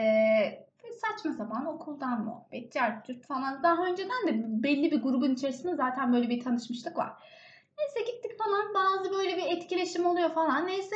saçma 1.01 1.33
sapan 1.33 1.65
okuldan 1.65 2.25
muhabbet, 2.25 2.73
cart 2.73 3.25
falan. 3.27 3.63
Daha 3.63 3.85
önceden 3.85 4.27
de 4.27 4.63
belli 4.63 4.91
bir 4.91 5.01
grubun 5.01 5.33
içerisinde 5.33 5.75
zaten 5.75 6.13
böyle 6.13 6.29
bir 6.29 6.43
tanışmışlık 6.43 6.97
var. 6.97 7.13
Neyse 7.77 8.11
gittik 8.11 8.37
falan 8.37 8.73
bazı 8.73 9.11
böyle 9.11 9.37
bir 9.37 9.57
etkileşim 9.57 10.05
oluyor 10.05 10.29
falan. 10.29 10.67
Neyse 10.67 10.95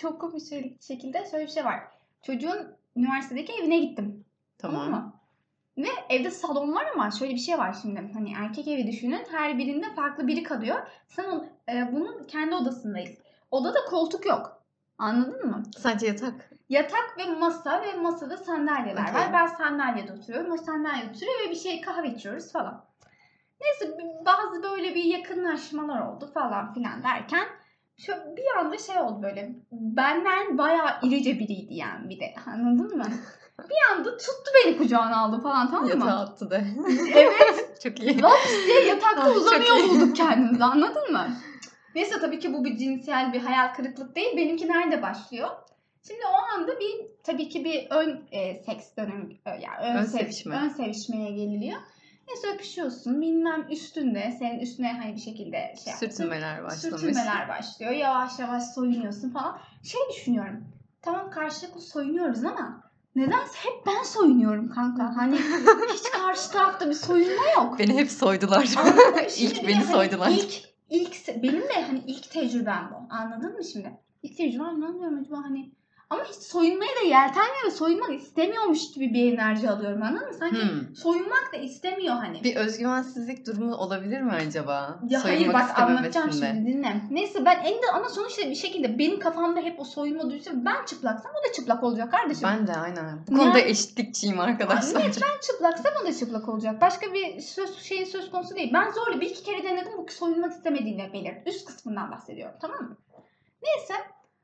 çok 0.00 0.20
komik 0.20 0.50
bir 0.52 0.76
şekilde 0.80 1.26
şöyle 1.30 1.46
bir 1.46 1.50
şey 1.50 1.64
var. 1.64 1.80
Çocuğun 2.22 2.76
üniversitedeki 2.96 3.52
evine 3.52 3.78
gittim. 3.78 4.24
Tamam 4.58 4.84
Tamam. 4.84 5.00
mı? 5.00 5.12
Ve 5.78 5.88
evde 6.08 6.30
salon 6.30 6.74
var 6.74 6.86
ama 6.94 7.10
şöyle 7.10 7.34
bir 7.34 7.38
şey 7.38 7.58
var 7.58 7.76
şimdi. 7.82 8.10
Hani 8.14 8.32
erkek 8.38 8.68
evi 8.68 8.86
düşünün. 8.86 9.22
Her 9.30 9.58
birinde 9.58 9.94
farklı 9.94 10.26
biri 10.26 10.42
kalıyor. 10.42 10.76
Sen 11.06 11.24
o- 11.24 11.44
e, 11.72 11.92
bunun 11.92 12.24
kendi 12.24 12.54
odasındayız. 12.54 13.18
Odada 13.50 13.84
koltuk 13.84 14.26
yok. 14.26 14.62
Anladın 14.98 15.46
mı? 15.46 15.62
Sadece 15.78 16.06
yatak. 16.06 16.50
Yatak 16.68 17.14
ve 17.18 17.26
masa 17.26 17.82
ve 17.82 17.94
masada 17.94 18.36
sandalyeler 18.36 19.02
Okey. 19.02 19.14
var. 19.14 19.32
Ben 19.32 19.46
sandalyede 19.46 20.12
oturuyorum. 20.12 20.52
O 20.52 20.56
sandalyede 20.56 21.10
oturuyor 21.10 21.40
ve 21.46 21.50
bir 21.50 21.56
şey 21.56 21.80
kahve 21.80 22.08
içiyoruz 22.08 22.52
falan. 22.52 22.84
Neyse 23.60 23.98
bazı 24.26 24.62
böyle 24.62 24.94
bir 24.94 25.04
yakınlaşmalar 25.04 26.00
oldu 26.00 26.30
falan 26.34 26.74
filan 26.74 27.02
derken 27.02 27.48
şu 28.06 28.12
bir 28.36 28.58
anda 28.60 28.78
şey 28.78 28.98
oldu 28.98 29.22
böyle. 29.22 29.50
Benden 29.72 30.58
bayağı 30.58 30.90
irice 31.02 31.38
biriydi 31.38 31.74
yani 31.74 32.08
bir 32.08 32.20
de. 32.20 32.34
Anladın 32.46 32.96
mı? 32.98 33.04
Bir 33.58 33.94
anda 33.96 34.16
tuttu 34.16 34.50
beni 34.54 34.78
kucağına 34.78 35.16
aldı 35.20 35.40
falan 35.42 35.66
tamam 35.70 35.84
mı? 35.84 35.90
Yatağa 35.90 36.20
attı 36.20 36.50
de. 36.50 36.64
Evet. 37.14 37.80
Çok 37.82 38.00
iyi. 38.00 38.22
Laps 38.22 38.50
diye 38.66 38.84
yatakta 38.86 39.30
uzanıyor 39.30 39.88
bulduk 39.88 40.16
kendimizi 40.16 40.64
anladın 40.74 41.12
mı? 41.12 41.28
Neyse 41.94 42.20
tabii 42.20 42.38
ki 42.38 42.52
bu 42.52 42.64
bir 42.64 42.76
cinsel 42.76 43.32
bir 43.32 43.40
hayal 43.40 43.74
kırıklık 43.74 44.16
değil. 44.16 44.36
Benimki 44.36 44.68
nerede 44.68 45.02
başlıyor? 45.02 45.48
Şimdi 46.06 46.20
o 46.32 46.54
anda 46.58 46.80
bir 46.80 47.06
tabii 47.24 47.48
ki 47.48 47.64
bir 47.64 47.86
ön 47.90 48.22
e, 48.32 48.62
seks 48.62 48.96
dönemi 48.96 49.36
ö- 49.46 49.60
yani 49.60 49.76
ön, 49.84 49.96
Ön 49.96 50.04
sev- 50.04 50.18
sevişme. 50.18 50.56
ön 50.56 50.68
sevişmeye 50.68 51.30
geliniyor. 51.30 51.80
Neyse 52.30 52.48
öpüşüyorsun 52.54 53.20
bilmem 53.20 53.66
üstünde 53.70 54.36
senin 54.38 54.58
üstüne 54.58 54.92
hani 54.92 55.14
bir 55.14 55.20
şekilde 55.20 55.74
şey 55.84 55.90
yaptın. 55.90 56.08
Sürtünmeler 56.08 56.64
başlamış. 56.64 57.00
Sürtünmeler 57.00 57.48
başlıyor. 57.48 57.92
Yavaş 57.92 58.38
yavaş 58.38 58.62
soyunuyorsun 58.64 59.30
falan. 59.30 59.58
Şey 59.82 60.00
düşünüyorum. 60.10 60.64
Tamam 61.02 61.30
karşılıklı 61.30 61.80
soyunuyoruz 61.80 62.44
ama 62.44 62.90
nedense 63.16 63.54
hep 63.54 63.86
ben 63.86 64.02
soyunuyorum 64.02 64.70
kanka. 64.70 65.16
Hani 65.16 65.36
hiç 65.94 66.10
karşı 66.10 66.50
tarafta 66.50 66.88
bir 66.88 66.94
soyunma 66.94 67.50
yok. 67.56 67.78
Beni 67.78 67.94
hep 67.94 68.10
soydular. 68.10 68.62
İlk 69.38 69.62
beni 69.68 69.74
hani 69.74 69.92
soydular. 69.92 70.28
İlk, 70.30 70.62
ilk, 70.90 71.42
benim 71.42 71.62
de 71.62 71.82
hani 71.86 72.02
ilk 72.06 72.30
tecrübem 72.30 72.90
bu. 72.92 73.14
Anladın 73.14 73.52
mı 73.52 73.64
şimdi? 73.64 73.98
İlk 74.22 74.36
tecrübem 74.36 74.80
ne 74.80 74.86
anlıyorum 74.86 75.18
acaba 75.20 75.36
hani. 75.36 75.72
Ama 76.10 76.24
hiç 76.24 76.34
soyunmaya 76.36 76.90
da 76.96 77.00
yeltenmiyor 77.00 77.64
ve 77.66 77.70
soyunmak 77.70 78.10
istemiyormuş 78.10 78.92
gibi 78.92 79.14
bir 79.14 79.32
enerji 79.32 79.70
alıyorum 79.70 80.02
anladın 80.02 80.28
mı? 80.28 80.34
Sanki 80.34 80.56
Hmm. 80.62 80.96
soyunmak 80.96 81.50
da 81.52 81.56
istemiyor 81.56 82.14
hani. 82.14 82.44
Bir 82.44 82.56
özgüvensizlik 82.56 83.46
durumu 83.46 83.74
olabilir 83.74 84.20
mi 84.20 84.32
acaba? 84.32 84.98
Ya 85.08 85.24
hayır 85.24 85.38
Soyunmak 85.38 85.68
bak 85.70 85.78
anlatacağım 85.78 86.32
şimdi 86.32 86.66
dinle. 86.66 87.02
Neyse 87.10 87.44
ben 87.44 87.58
en 87.64 87.74
de 87.74 87.86
ama 87.94 88.08
sonuçta 88.08 88.42
bir 88.42 88.54
şekilde 88.54 88.98
benim 88.98 89.18
kafamda 89.18 89.60
hep 89.60 89.80
o 89.80 89.84
soyunma 89.84 90.30
duygusu 90.30 90.50
ben 90.64 90.84
çıplaksam 90.86 91.32
o 91.40 91.48
da 91.48 91.52
çıplak 91.52 91.82
olacak 91.82 92.10
kardeşim. 92.12 92.42
Ben 92.48 92.66
de 92.66 92.72
aynen. 92.72 93.18
Bu 93.28 93.36
konuda 93.38 93.58
Yani- 93.58 93.70
eşitlikçiyim 93.70 94.40
arkadaşlar. 94.40 95.00
Evet 95.04 95.18
ben 95.22 95.40
çıplaksam 95.40 95.92
o 96.02 96.06
da 96.06 96.12
çıplak 96.14 96.48
olacak. 96.48 96.80
Başka 96.80 97.14
bir 97.14 97.40
söz, 97.40 97.78
şeyin 97.78 98.04
söz 98.04 98.30
konusu 98.30 98.56
değil. 98.56 98.70
Ben 98.74 98.90
zorla 98.90 99.20
bir 99.20 99.30
iki 99.30 99.42
kere 99.42 99.62
denedim 99.64 99.92
bu 99.98 100.06
soyunmak 100.12 100.52
istemediğini 100.52 101.10
belirt. 101.12 101.46
Üst 101.46 101.64
kısmından 101.66 102.10
bahsediyorum 102.10 102.54
tamam 102.60 102.80
mı? 102.80 102.96
Neyse. 103.62 103.94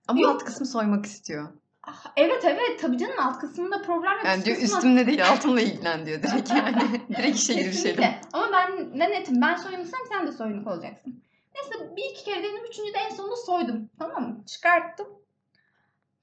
Ama 0.09 0.21
Yok. 0.21 0.31
alt 0.35 0.45
kısmı 0.45 0.67
soymak 0.67 1.07
istiyor. 1.07 1.49
Ah, 1.83 2.05
evet 2.17 2.45
evet 2.45 2.81
tabii 2.81 2.99
canım 2.99 3.19
alt 3.19 3.39
kısmında 3.39 3.83
problem 3.83 4.13
yok. 4.13 4.25
Yani 4.25 4.45
diyor 4.45 4.57
kısmı- 4.57 4.77
üstümle 4.77 5.07
değil 5.07 5.29
altımla 5.29 5.61
ilgilen 5.61 6.07
diyor 6.07 6.23
direkt 6.23 6.51
yani. 6.51 7.01
direkt 7.17 7.37
işe 7.39 7.55
girişelim. 7.55 8.05
Ama 8.33 8.49
ben 8.53 8.99
ne 8.99 9.11
netim. 9.11 9.41
Ben 9.43 9.57
soyunuksam 9.57 10.01
sen 10.09 10.27
de 10.27 10.33
soyunuk 10.33 10.67
olacaksın. 10.67 11.23
Neyse 11.55 11.97
bir 11.97 12.03
iki 12.13 12.25
kere 12.25 12.43
denedim. 12.43 12.65
Üçüncü 12.71 12.95
de 12.95 12.99
en 12.99 13.15
sonunda 13.15 13.37
soydum. 13.37 13.91
Tamam 13.99 14.23
mı? 14.23 14.45
Çıkarttım. 14.47 15.07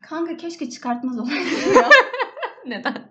Kanka 0.01 0.37
keşke 0.37 0.69
çıkartmaz 0.69 1.19
olaydım 1.19 1.73
ya. 1.75 1.89
Neden? 2.65 3.09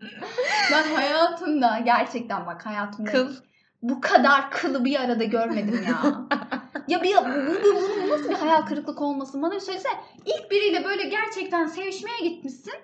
ben 0.73 0.95
hayatımda 0.95 1.79
gerçekten 1.85 2.47
bak 2.47 2.67
hayatımda 2.67 3.11
Kıl. 3.11 3.35
bu 3.83 4.01
kadar 4.01 4.51
kılı 4.51 4.85
bir 4.85 5.01
arada 5.01 5.25
görmedim 5.25 5.85
ya. 5.89 6.03
ya 6.89 7.03
bir 7.03 7.17
bu, 7.17 7.47
bu, 7.47 7.75
bu, 7.75 8.03
bu 8.03 8.09
nasıl 8.09 8.29
bir 8.29 8.35
hayal 8.35 8.63
kırıklık 8.67 9.03
olmasın 9.03 9.43
bana 9.43 9.55
bir 9.55 9.61
söylesene. 9.61 9.93
İlk 10.27 10.51
biriyle 10.51 10.85
böyle 10.85 11.05
gerçekten 11.05 11.67
sevişmeye 11.67 12.19
gitmişsin. 12.23 12.75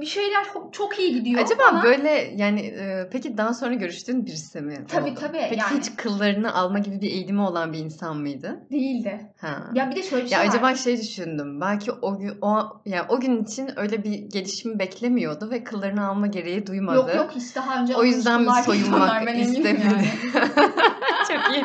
Bir 0.00 0.06
şeyler 0.06 0.44
çok- 0.72 0.98
iyi 0.98 1.14
gidiyor 1.14 1.42
Acaba 1.42 1.62
falan. 1.70 1.82
böyle 1.82 2.32
yani 2.36 2.60
e, 2.60 3.08
peki 3.12 3.36
daha 3.38 3.54
sonra 3.54 3.74
görüştüğün 3.74 4.26
birisi 4.26 4.60
mi? 4.60 4.84
Tabii, 4.88 5.10
oldu? 5.10 5.20
tabii, 5.20 5.46
Peki 5.50 5.60
yani. 5.60 5.78
hiç 5.80 5.96
kıllarını 5.96 6.54
alma 6.54 6.78
gibi 6.78 7.00
bir 7.00 7.10
eğilimi 7.10 7.40
olan 7.40 7.72
bir 7.72 7.78
insan 7.78 8.16
mıydı? 8.16 8.60
değildi. 8.72 9.20
Ha. 9.40 9.70
Ya 9.74 9.90
bir 9.90 9.96
de 9.96 10.02
şöyle 10.02 10.24
bir 10.24 10.30
Ya 10.30 10.38
şey 10.38 10.48
var. 10.48 10.54
acaba 10.54 10.74
şey 10.74 10.98
düşündüm. 11.00 11.60
Belki 11.60 11.92
o 11.92 12.18
gün 12.18 12.32
o 12.42 12.58
yani 12.86 13.06
o 13.08 13.20
gün 13.20 13.44
için 13.44 13.70
öyle 13.76 14.04
bir 14.04 14.10
gelişim 14.12 14.78
beklemiyordu 14.78 15.50
ve 15.50 15.64
kıllarını 15.64 16.08
alma 16.08 16.26
gereği 16.26 16.66
duymadı. 16.66 16.96
Yok 16.96 17.14
yok 17.16 17.30
hiç 17.36 17.56
daha 17.56 17.82
önce 17.82 17.96
O 17.96 18.04
yüzden 18.04 18.40
insanlar, 18.40 18.62
soyunmak 18.62 19.28
istemedi? 19.38 19.80
yani. 19.84 20.08
Çok 21.28 21.54
iyi. 21.54 21.64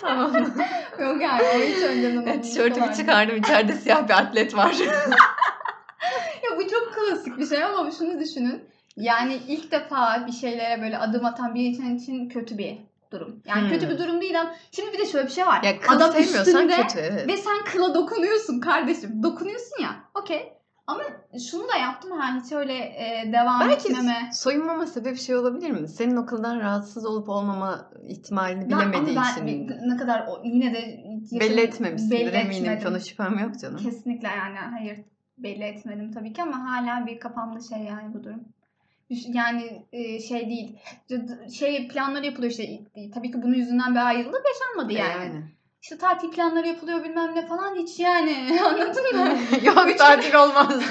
tamam. 0.00 0.32
Yok 1.00 1.22
yani 1.22 1.42
o 1.42 1.58
hiç 1.60 1.82
önceden 1.82 2.22
Evet, 2.26 2.44
tişörtümü 2.44 2.94
çıkardım. 2.96 3.36
İçeride 3.36 3.72
siyah 3.72 4.08
bir 4.08 4.14
atlet 4.14 4.56
var. 4.56 4.76
Klasik 7.08 7.38
bir 7.38 7.46
şey 7.46 7.64
ama 7.64 7.90
şunu 7.90 8.20
düşünün. 8.20 8.64
Yani 8.96 9.38
ilk 9.48 9.72
defa 9.72 10.26
bir 10.26 10.32
şeylere 10.32 10.82
böyle 10.82 10.98
adım 10.98 11.24
atan 11.24 11.54
bir 11.54 11.64
insan 11.64 11.96
için 11.96 12.28
kötü 12.28 12.58
bir 12.58 12.78
durum. 13.12 13.42
Yani 13.46 13.62
Hmm. 13.62 13.68
kötü 13.70 13.88
bir 13.90 13.98
durum 13.98 14.20
değil 14.20 14.40
ama 14.40 14.54
şimdi 14.72 14.92
bir 14.92 14.98
de 14.98 15.06
şöyle 15.06 15.26
bir 15.26 15.32
şey 15.32 15.46
var. 15.46 15.62
ya 15.62 15.80
kıl 15.80 15.96
Adam 15.96 16.16
üstünde 16.16 16.76
kötü 16.76 16.98
evet. 16.98 17.28
Ve 17.28 17.36
sen 17.36 17.56
kıla 17.72 17.94
dokunuyorsun 17.94 18.60
kardeşim. 18.60 19.22
Dokunuyorsun 19.22 19.82
ya. 19.82 19.90
Okey. 20.14 20.52
Ama 20.86 21.02
şunu 21.50 21.68
da 21.68 21.76
yaptım 21.76 22.10
ha 22.10 22.40
hiç 22.44 22.52
öyle 22.52 22.74
e, 22.74 23.32
devam 23.32 23.60
Belki 23.60 23.88
etmeme. 23.88 24.30
soyunmama 24.34 24.86
sebebi 24.86 25.16
şey 25.16 25.36
olabilir 25.36 25.70
mi? 25.70 25.88
Senin 25.88 26.16
o 26.16 26.26
kıldan 26.26 26.60
rahatsız 26.60 27.06
olup 27.06 27.28
olmama 27.28 27.90
ihtimalini 28.08 28.60
Ben- 28.70 28.78
bilemediği 28.92 29.16
ben 29.16 29.46
için. 29.46 29.70
ne 29.88 29.96
kadar 29.96 30.26
o, 30.28 30.40
yine 30.44 30.74
de 30.74 31.04
belli 31.40 31.60
etmemişsindir 31.60 32.16
belli 32.16 32.36
eminim. 32.36 32.62
etmedim. 32.64 32.80
Ki 32.82 32.88
ona 32.88 33.00
şüphem 33.00 33.38
yok 33.38 33.58
canım. 33.60 33.76
Kesinlikle 33.76 34.28
yani 34.28 34.58
hayır 34.58 34.98
belli 35.38 35.64
etmedim 35.64 36.12
tabii 36.12 36.32
ki 36.32 36.42
ama 36.42 36.70
hala 36.70 37.06
bir 37.06 37.20
kafamda 37.20 37.60
şey 37.60 37.78
yani 37.78 38.14
bu 38.14 38.24
durum. 38.24 38.44
Yani 39.26 39.86
e, 39.92 40.20
şey 40.20 40.48
değil. 40.48 40.78
Şey 41.52 41.88
planları 41.88 42.26
yapılıyor 42.26 42.50
işte. 42.50 42.78
Tabii 43.14 43.30
ki 43.30 43.42
bunun 43.42 43.54
yüzünden 43.54 43.94
bir 43.94 44.06
ayrılık 44.06 44.42
yaşanmadı 44.46 44.92
E, 44.92 44.96
yani. 44.96 45.44
İşte 45.82 45.98
tatil 45.98 46.30
planları 46.30 46.68
yapılıyor 46.68 47.04
bilmem 47.04 47.34
ne 47.34 47.46
falan 47.46 47.74
hiç 47.74 47.98
yani. 47.98 48.60
Anladın 48.64 49.16
mı? 49.16 49.38
Yok 49.62 49.98
tatil 49.98 50.34
olmaz. 50.34 50.82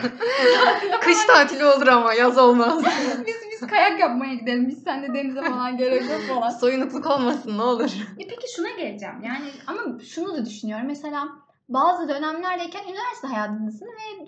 Kış 1.01 1.25
tatili 1.25 1.65
olur 1.65 1.87
ama 1.87 2.13
yaz 2.13 2.37
olmaz. 2.37 2.83
biz 3.27 3.35
biz 3.51 3.67
kayak 3.69 3.99
yapmaya 3.99 4.33
gidelim. 4.35 4.67
Biz 4.67 4.83
seninle 4.83 5.13
denize 5.13 5.41
falan 5.41 5.77
gerek 5.77 6.01
yok 6.01 6.21
falan. 6.35 6.49
Soyunukluk 6.49 7.05
olmasın 7.05 7.57
ne 7.57 7.61
olur. 7.61 7.91
E 8.19 8.27
peki 8.27 8.53
şuna 8.55 8.69
geleceğim. 8.69 9.23
Yani 9.23 9.45
ama 9.67 9.81
şunu 9.99 10.37
da 10.37 10.45
düşünüyorum. 10.45 10.87
Mesela 10.87 11.27
bazı 11.69 12.09
dönemlerdeyken 12.09 12.83
üniversite 12.83 13.27
hayatındasın 13.27 13.85
ve 13.85 14.27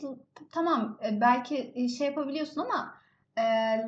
tamam 0.52 1.00
e, 1.06 1.22
belki 1.22 1.74
e, 1.76 1.88
şey 1.88 2.08
yapabiliyorsun 2.08 2.62
ama 2.62 2.94
e, 3.38 3.42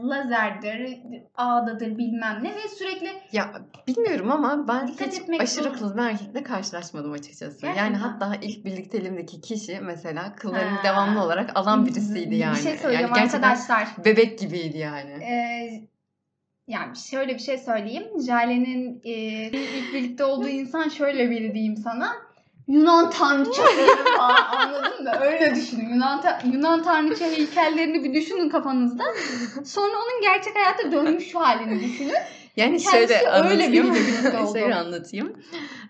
lazerdir, 0.03 0.99
ağdadır 1.35 1.97
bilmem 1.97 2.39
ne 2.43 2.55
ve 2.55 2.67
sürekli 2.77 3.09
Ya 3.31 3.51
bilmiyorum 3.87 4.31
ama 4.31 4.67
ben 4.67 4.87
hiç 4.87 5.01
aşırı 5.39 5.73
bir 5.73 5.99
erkekle 5.99 6.43
karşılaşmadım 6.43 7.11
açıkçası. 7.11 7.65
Yani 7.65 7.75
Gerçekten. 7.75 7.99
hatta 7.99 8.35
ilk 8.41 8.65
birlikteliğimdeki 8.65 9.41
kişi 9.41 9.79
mesela 9.81 10.35
kıllarını 10.35 10.77
Ha. 10.77 10.83
devamlı 10.83 11.23
olarak 11.23 11.51
alan 11.55 11.85
birisiydi 11.85 12.35
yani. 12.35 12.55
Bir 12.55 12.61
şey 12.61 12.77
söyleyeceğim 12.77 13.13
yani 13.15 13.25
arkadaşlar. 13.25 13.87
bebek 14.05 14.39
gibiydi 14.39 14.77
yani. 14.77 15.11
E, 15.23 15.33
yani 16.67 16.97
şöyle 16.97 17.33
bir 17.33 17.39
şey 17.39 17.57
söyleyeyim. 17.57 18.21
Jale'nin 18.25 19.01
e, 19.03 19.11
ilk 19.47 19.93
birlikte 19.93 20.23
olduğu 20.23 20.47
insan 20.47 20.89
şöyle 20.89 21.29
biri 21.29 21.53
diyeyim 21.53 21.77
sana. 21.77 22.30
Yunan 22.67 23.09
tanrıçaları 23.09 24.15
falan 24.17 24.35
anladın 24.57 25.03
mı? 25.03 25.11
Öyle 25.21 25.55
düşünün. 25.55 25.89
Yunan, 25.89 26.21
ta- 26.21 26.39
Yunan 26.53 26.83
tanrıça 26.83 27.25
heykellerini 27.25 28.03
bir 28.03 28.13
düşünün 28.13 28.49
kafanızda. 28.49 29.03
Sonra 29.65 29.91
onun 29.97 30.21
gerçek 30.21 30.55
hayata 30.55 30.91
dönmüş 30.91 31.35
halini 31.35 31.79
düşünün. 31.83 32.13
Yani 32.57 32.77
Kendisi 32.77 32.91
şöyle 32.91 33.13
öyle 33.17 33.29
anlatayım. 33.29 33.91
oldu. 34.45 34.53
şöyle 34.59 34.75
anlatayım. 34.75 35.33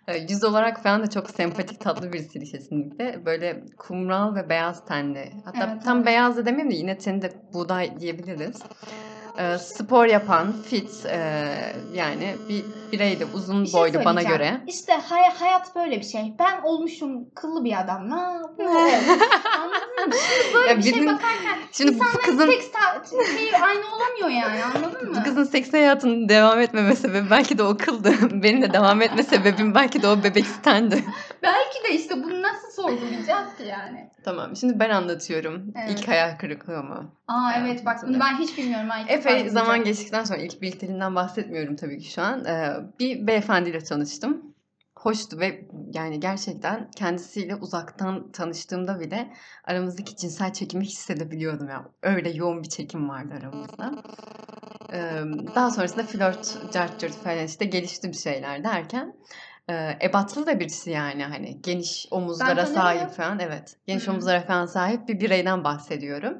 Ee, 0.08 0.18
Yüz 0.18 0.44
olarak 0.44 0.84
falan 0.84 1.04
da 1.04 1.10
çok 1.10 1.30
sempatik 1.30 1.80
tatlı 1.80 2.14
birisi 2.14 2.40
kesinlikle. 2.40 3.26
Böyle 3.26 3.64
kumral 3.78 4.36
ve 4.36 4.50
beyaz 4.50 4.86
tenli. 4.86 5.32
Hatta 5.46 5.70
Evet, 5.74 5.84
tam 5.86 5.98
evet. 5.98 6.06
beyaz 6.06 6.38
da 6.38 6.46
demeyeyim 6.46 6.72
de 6.72 6.76
yine 6.76 6.98
teni 6.98 7.22
de 7.22 7.32
buğday 7.54 8.00
diyebiliriz. 8.00 8.60
Ee, 9.38 9.58
spor 9.58 10.06
yapan, 10.06 10.54
fit 10.70 11.06
e, 11.06 11.17
yani 11.94 12.36
bir 12.50 12.63
bireydi. 12.91 13.28
Uzun 13.34 13.63
Bir 13.63 13.70
şey 13.70 13.82
boylu 13.82 14.06
bana 14.06 14.22
göre. 14.24 14.62
İşte 14.67 14.94
hay- 14.94 15.30
hayat 15.39 15.76
böyle 15.76 15.98
bir 16.00 16.06
şey. 16.06 16.34
Ben 16.39 16.62
olmuşum 16.62 17.30
kıllı 17.36 17.63
bir 17.63 17.80
adam. 17.82 18.10
Ne 18.10 18.22
yapayım? 18.22 18.72
Anladın 19.62 20.08
mı? 20.08 20.13
Şimdi 20.13 20.54
böyle 20.56 20.70
Ya 20.70 20.78
bir 20.78 20.84
şey 20.84 20.94
bizim- 20.94 21.08
bakarken 21.08 21.58
Şimdi 21.72 21.91
bu 21.91 21.96
insanların 21.96 22.24
kızın 22.26 22.48
seks 22.52 22.72
ta- 22.72 23.04
şeyi 23.38 23.58
aynı 23.58 23.82
olamıyor 23.96 24.30
yani 24.30 24.63
anladın 24.63 25.10
mı? 25.10 25.15
bu 25.20 25.24
kızın 25.24 25.44
seks 25.44 25.74
hayatının 25.74 26.30
devam 26.30 26.60
etmeme 26.60 26.96
sebebi 26.96 27.30
belki 27.30 27.58
de 27.58 27.63
o 27.63 27.78
kıldı. 27.78 28.13
Benim 28.44 28.62
de 28.62 28.74
devam 28.74 29.02
etme 29.02 29.24
sebebim 29.24 29.76
belki 29.76 30.02
de 30.02 30.08
o 30.08 30.24
bebek 30.24 30.46
stendi. 30.46 31.04
Belki 31.44 31.84
de 31.84 31.94
işte 31.94 32.24
bunu 32.24 32.41
nasıl 32.41 32.72
sorgulayacağız 32.82 33.58
ki 33.58 33.63
yani? 33.63 34.10
Tamam 34.26 34.56
şimdi 34.56 34.80
ben 34.80 34.89
anlatıyorum. 34.89 35.62
Evet. 35.76 36.00
İlk 36.00 36.08
hayal 36.08 36.38
kırıklığımı. 36.38 37.12
Aa 37.32 37.52
Ya, 37.52 37.58
evet 37.67 37.86
bak 37.86 38.04
bunu 38.08 38.20
ben 38.20 38.36
hiç 38.36 38.58
bilmiyorum. 38.58 38.89
Defa 39.10 39.30
Epey 39.30 39.50
zaman 39.50 39.84
geçtikten 39.84 40.24
sonra 40.24 40.39
ilk 40.39 40.62
birlikteliğinden 40.62 41.15
bahsetmiyorum 41.15 41.76
tabii 41.76 41.98
ki 42.00 42.12
şu 42.12 42.22
an. 42.22 42.46
Ee, 42.46 42.74
bir 43.00 43.28
beyefendiyle 43.28 43.80
tanıştım. 43.80 44.52
Hoştu 44.96 45.39
ve 45.39 45.65
yani 45.94 46.20
gerçekten 46.20 46.91
kendisiyle 46.91 47.56
uzaktan 47.56 48.32
tanıştığımda 48.32 49.00
bile 49.00 49.34
aramızdaki 49.63 50.15
cinsel 50.15 50.54
çekimi 50.54 50.86
hissedebiliyordum 50.86 51.70
ya. 51.70 51.86
Öyle 52.04 52.30
yoğun 52.30 52.63
bir 52.63 52.70
çekim 52.70 53.10
vardı 53.10 53.34
aramızda. 53.39 53.91
Ee, 54.94 55.24
daha 55.56 55.72
sonrasında 55.72 56.04
flört, 56.04 56.58
cart 56.74 57.00
curt 57.00 57.24
falan 57.24 57.46
işte 57.46 57.65
gelişti 57.65 58.10
bir 58.10 58.17
şeyler 58.17 58.63
derken 58.63 59.15
e, 59.70 59.98
ebatlı 60.02 60.46
da 60.46 60.60
birisi 60.60 60.91
yani 60.91 61.24
hani 61.24 61.62
geniş 61.62 62.08
omuzlara 62.12 62.65
sahip 62.65 63.10
falan 63.12 63.39
evet. 63.39 63.78
Geniş 63.88 64.08
Hı. 64.08 64.12
omuzlara 64.12 64.41
falan 64.41 64.65
sahip 64.65 65.08
bir 65.08 65.20
bireyden 65.20 65.63
bahsediyorum. 65.63 66.38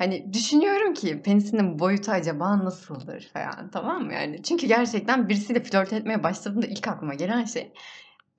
Hani 0.00 0.32
düşünüyorum 0.32 0.94
ki 0.94 1.22
penisinin 1.22 1.78
boyutu 1.78 2.12
acaba 2.12 2.58
nasıldır 2.58 3.30
falan 3.32 3.70
tamam 3.72 4.04
mı 4.04 4.14
yani? 4.14 4.42
Çünkü 4.42 4.66
gerçekten 4.66 5.28
birisiyle 5.28 5.62
flört 5.62 5.92
etmeye 5.92 6.22
başladığımda 6.22 6.66
ilk 6.66 6.88
aklıma 6.88 7.14
gelen 7.14 7.44
şey 7.44 7.72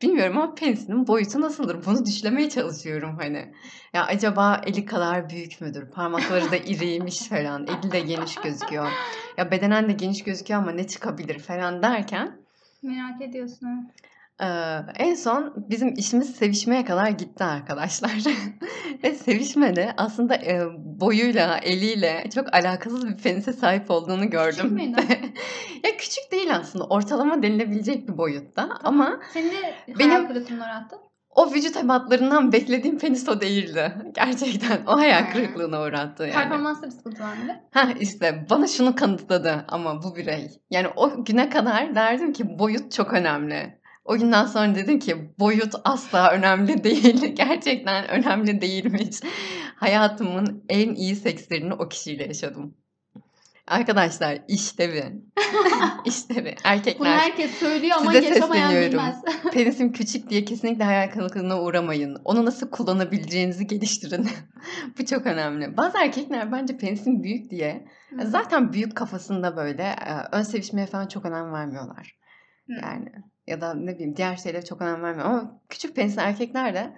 bilmiyorum 0.01 0.37
ama 0.37 0.55
penisinin 0.55 1.07
boyutu 1.07 1.41
nasıldır? 1.41 1.85
Bunu 1.85 2.05
düşlemeye 2.05 2.49
çalışıyorum 2.49 3.17
hani. 3.19 3.53
Ya 3.93 4.05
acaba 4.05 4.61
eli 4.65 4.85
kadar 4.85 5.29
büyük 5.29 5.61
müdür? 5.61 5.91
Parmakları 5.91 6.51
da 6.51 6.57
iriymiş 6.57 7.19
falan. 7.19 7.67
Eli 7.67 7.91
de 7.91 7.99
geniş 7.99 8.35
gözüküyor. 8.35 8.91
Ya 9.37 9.51
bedenen 9.51 9.89
de 9.89 9.93
geniş 9.93 10.23
gözüküyor 10.23 10.61
ama 10.61 10.71
ne 10.71 10.87
çıkabilir 10.87 11.39
falan 11.39 11.83
derken 11.83 12.41
Merak 12.83 13.21
ediyorsun. 13.21 13.91
Ee, 14.41 14.45
en 14.95 15.15
son 15.15 15.53
bizim 15.69 15.93
işimiz 15.93 16.35
sevişmeye 16.35 16.85
kadar 16.85 17.07
gitti 17.09 17.43
arkadaşlar. 17.43 18.11
Ve 19.03 19.15
sevişmede 19.15 19.93
aslında 19.97 20.35
e, 20.35 20.61
boyuyla, 20.77 21.57
eliyle 21.57 22.23
çok 22.35 22.53
alakasız 22.55 23.07
bir 23.07 23.17
penise 23.17 23.53
sahip 23.53 23.91
olduğunu 23.91 24.29
gördüm. 24.29 24.73
müydü? 24.73 25.01
ya 25.83 25.97
küçük 25.97 26.31
değil 26.31 26.55
aslında. 26.55 26.85
Ortalama 26.85 27.43
denilebilecek 27.43 28.07
bir 28.09 28.17
boyutta. 28.17 28.69
Ama 28.83 29.19
Seni 29.33 29.51
Benim- 29.99 30.27
kırıklığına 30.27 30.63
uğrattı. 30.65 30.95
o 31.29 31.53
vücut 31.53 31.77
ebatlarından 31.77 32.51
beklediğim 32.51 32.99
penis 32.99 33.29
o 33.29 33.41
değildi. 33.41 33.93
Gerçekten 34.15 34.79
o 34.87 34.97
hayal 34.99 35.23
Ha. 35.23 35.29
kırıklığına 35.33 35.81
uğrattı 35.81 36.23
yani. 36.23 36.33
Performansta 36.33 36.87
bir 36.87 36.91
sıkıntı 36.91 37.23
var 37.23 37.37
mıydı? 37.37 37.53
Ha 37.73 37.87
işte 37.99 38.45
bana 38.49 38.67
şunu 38.67 38.95
kanıtladı 38.95 39.65
ama 39.67 40.03
bu 40.03 40.15
birey. 40.15 40.49
Yani 40.69 40.87
o 40.95 41.23
güne 41.25 41.49
kadar 41.49 41.95
derdim 41.95 42.33
ki 42.33 42.59
boyut 42.59 42.91
çok 42.91 43.13
önemli. 43.13 43.80
O 44.11 44.17
günden 44.17 44.45
sonra 44.45 44.75
dedim 44.75 44.99
ki 44.99 45.31
boyut 45.39 45.73
asla 45.83 46.31
önemli 46.31 46.83
değil. 46.83 47.35
Gerçekten 47.35 48.07
önemli 48.07 48.61
değilmiş. 48.61 49.19
Hayatımın 49.75 50.63
en 50.69 50.95
iyi 50.95 51.15
sekslerini 51.15 51.73
o 51.73 51.89
kişiyle 51.89 52.23
yaşadım. 52.23 52.75
Arkadaşlar 53.67 54.37
işte 54.47 54.93
bir. 54.93 55.03
işte 56.05 56.35
bir. 56.35 56.41
Bunu 56.41 56.55
Erkekler 56.63 57.17
herkes 57.17 57.51
söylüyor 57.51 57.97
ama 57.99 58.13
yaşamayan 58.13 58.75
bilmez. 58.75 59.21
penisim 59.53 59.91
küçük 59.91 60.29
diye 60.29 60.45
kesinlikle 60.45 60.83
hayal 60.83 61.11
kırıklığına 61.11 61.61
uğramayın. 61.61 62.17
Onu 62.25 62.45
nasıl 62.45 62.69
kullanabileceğinizi 62.69 63.67
geliştirin. 63.67 64.29
Bu 64.99 65.05
çok 65.05 65.25
önemli. 65.25 65.77
Bazı 65.77 65.97
erkekler 65.97 66.51
bence 66.51 66.77
penisim 66.77 67.23
büyük 67.23 67.51
diye 67.51 67.87
Zaten 68.23 68.73
büyük 68.73 68.95
kafasında 68.95 69.57
böyle 69.57 69.83
e, 69.83 70.13
ön 70.31 70.43
sevişmeye 70.43 70.87
falan 70.87 71.07
çok 71.07 71.25
önem 71.25 71.53
vermiyorlar. 71.53 72.15
Hı. 72.67 72.73
Yani 72.83 73.09
ya 73.47 73.61
da 73.61 73.73
ne 73.73 73.95
bileyim 73.95 74.15
diğer 74.15 74.35
şeylere 74.35 74.65
çok 74.65 74.81
önem 74.81 75.03
vermiyor. 75.03 75.25
Ama 75.25 75.59
küçük 75.69 75.95
penisli 75.95 76.21
erkekler 76.21 76.73
de 76.73 76.93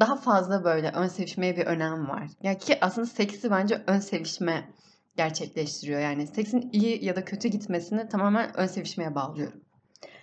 daha 0.00 0.16
fazla 0.16 0.64
böyle 0.64 0.90
ön 0.90 1.06
sevişmeye 1.06 1.56
bir 1.56 1.66
önem 1.66 2.08
var. 2.08 2.28
Yani 2.42 2.58
ki 2.58 2.78
aslında 2.80 3.06
seksi 3.06 3.50
bence 3.50 3.82
ön 3.86 3.98
sevişme 3.98 4.70
gerçekleştiriyor. 5.16 6.00
Yani 6.00 6.26
seksin 6.26 6.70
iyi 6.72 7.04
ya 7.04 7.16
da 7.16 7.24
kötü 7.24 7.48
gitmesini 7.48 8.08
tamamen 8.08 8.56
ön 8.56 8.66
sevişmeye 8.66 9.14
bağlıyorum. 9.14 9.60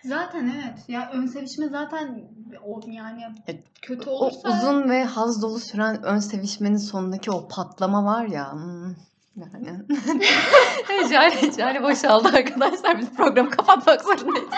Zaten 0.04 0.54
evet. 0.56 0.80
Ya 0.88 1.12
ön 1.14 1.26
sevişme 1.26 1.68
zaten 1.68 2.30
o 2.66 2.82
yani 2.88 3.24
Evet. 3.48 3.64
kötü 3.82 4.10
O 4.10 4.14
olursa 4.14 4.50
uzun 4.50 4.90
ve 4.90 5.04
haz 5.04 5.42
dolu 5.42 5.60
süren 5.60 6.04
ön 6.04 6.20
sevişmenin 6.20 6.78
sonundaki 6.78 7.32
o 7.32 7.48
patlama 7.48 8.06
var 8.06 8.26
ya. 8.26 8.54
hmm, 8.54 8.96
Yani. 9.38 11.08
Jale, 11.10 11.52
Jale 11.52 11.84
boşaldı 11.84 12.28
arkadaşlar. 12.28 13.00
Biz 13.00 13.14
programı 13.14 13.50
kapatmak 13.50 14.02
zorundayız. 14.02 14.50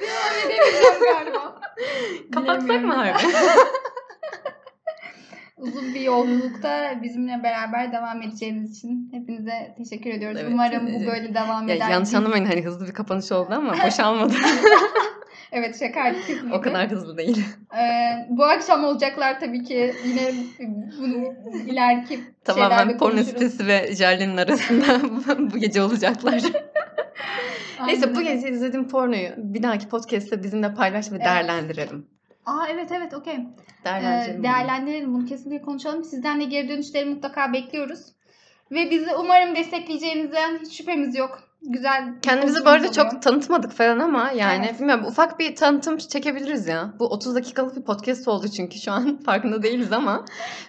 devam 0.00 0.46
edemeyeceğim 0.46 0.94
galiba. 1.14 1.60
Kapatsak 2.34 2.84
mı 2.84 2.94
harbi? 2.94 3.18
Uzun 5.56 5.94
bir 5.94 6.00
yolculukta 6.00 6.94
bizimle 7.02 7.40
beraber 7.42 7.92
devam 7.92 8.22
edeceğiniz 8.22 8.78
için 8.78 9.08
hepinize 9.12 9.74
teşekkür 9.78 10.10
ediyoruz. 10.10 10.38
Evet, 10.40 10.50
Umarım 10.52 10.86
evet. 10.88 11.00
bu 11.02 11.06
böyle 11.06 11.34
devam 11.34 11.68
Ya, 11.68 11.74
eder. 11.74 11.88
yanlış 11.90 12.14
anlamayın 12.14 12.44
hani 12.44 12.64
hızlı 12.64 12.86
bir 12.86 12.92
kapanış 12.94 13.32
oldu 13.32 13.54
ama 13.54 13.74
boşalmadı. 13.86 14.34
Evet 15.52 15.78
şakaydı 15.80 16.18
kesinlikle. 16.26 16.54
o 16.56 16.60
kadar 16.60 16.90
hızlı 16.90 17.16
değil. 17.16 17.44
Ee, 17.78 18.26
bu 18.28 18.44
akşam 18.44 18.84
olacaklar 18.84 19.40
tabii 19.40 19.64
ki. 19.64 19.94
Yine 20.04 20.34
bunu 21.00 21.34
ileriki 21.66 22.20
Tamamen 22.44 22.98
porno 22.98 23.22
sitesi 23.22 23.66
ve 23.66 23.94
Jale'nin 23.96 24.36
arasında 24.36 25.00
bu 25.38 25.58
gece 25.58 25.82
olacaklar. 25.82 26.42
Neyse 27.86 28.14
bu 28.14 28.22
gece 28.22 28.50
izlediğim 28.50 28.88
pornoyu 28.88 29.28
bir 29.36 29.62
dahaki 29.62 29.88
podcast'te 29.88 30.42
bizimle 30.42 30.74
paylaş 30.74 31.12
ve 31.12 31.16
Evet. 31.16 31.24
değerlendirelim. 31.26 32.06
Aa 32.46 32.66
evet 32.70 32.92
evet 32.92 33.14
okey. 33.14 33.34
Ee, 33.34 33.84
Değerlendirelim. 33.84 34.42
değerlendirelim 34.42 35.14
bunu 35.14 35.24
kesinlikle 35.24 35.64
konuşalım. 35.64 36.04
Sizden 36.04 36.40
de 36.40 36.44
geri 36.44 36.68
dönüşleri 36.68 37.04
mutlaka 37.04 37.52
bekliyoruz. 37.52 38.00
Ve 38.72 38.90
bizi 38.90 39.14
umarım 39.14 39.56
destekleyeceğinizden 39.56 40.58
hiç 40.58 40.78
şüphemiz 40.78 41.16
yok. 41.16 41.45
Güzel 41.62 42.14
Kendimizi 42.22 42.64
bu 42.64 42.68
arada 42.68 42.88
oluyor. 42.88 42.92
çok 43.10 43.22
tanıtmadık 43.22 43.72
falan 43.72 43.98
ama 43.98 44.30
yani 44.30 44.66
Evet. 44.66 44.80
bilmiyorum 44.80 45.04
ufak 45.06 45.38
bir 45.38 45.56
tanıtım 45.56 45.96
çekebiliriz 45.98 46.68
ya. 46.68 46.92
Bu 46.98 47.06
30 47.06 47.34
dakikalık 47.34 47.76
bir 47.76 47.82
podcast 47.82 48.28
oldu 48.28 48.48
çünkü 48.48 48.78
şu 48.78 48.92
an 48.92 49.16
farkında 49.26 49.62
değiliz 49.62 49.92
ama 49.92 50.24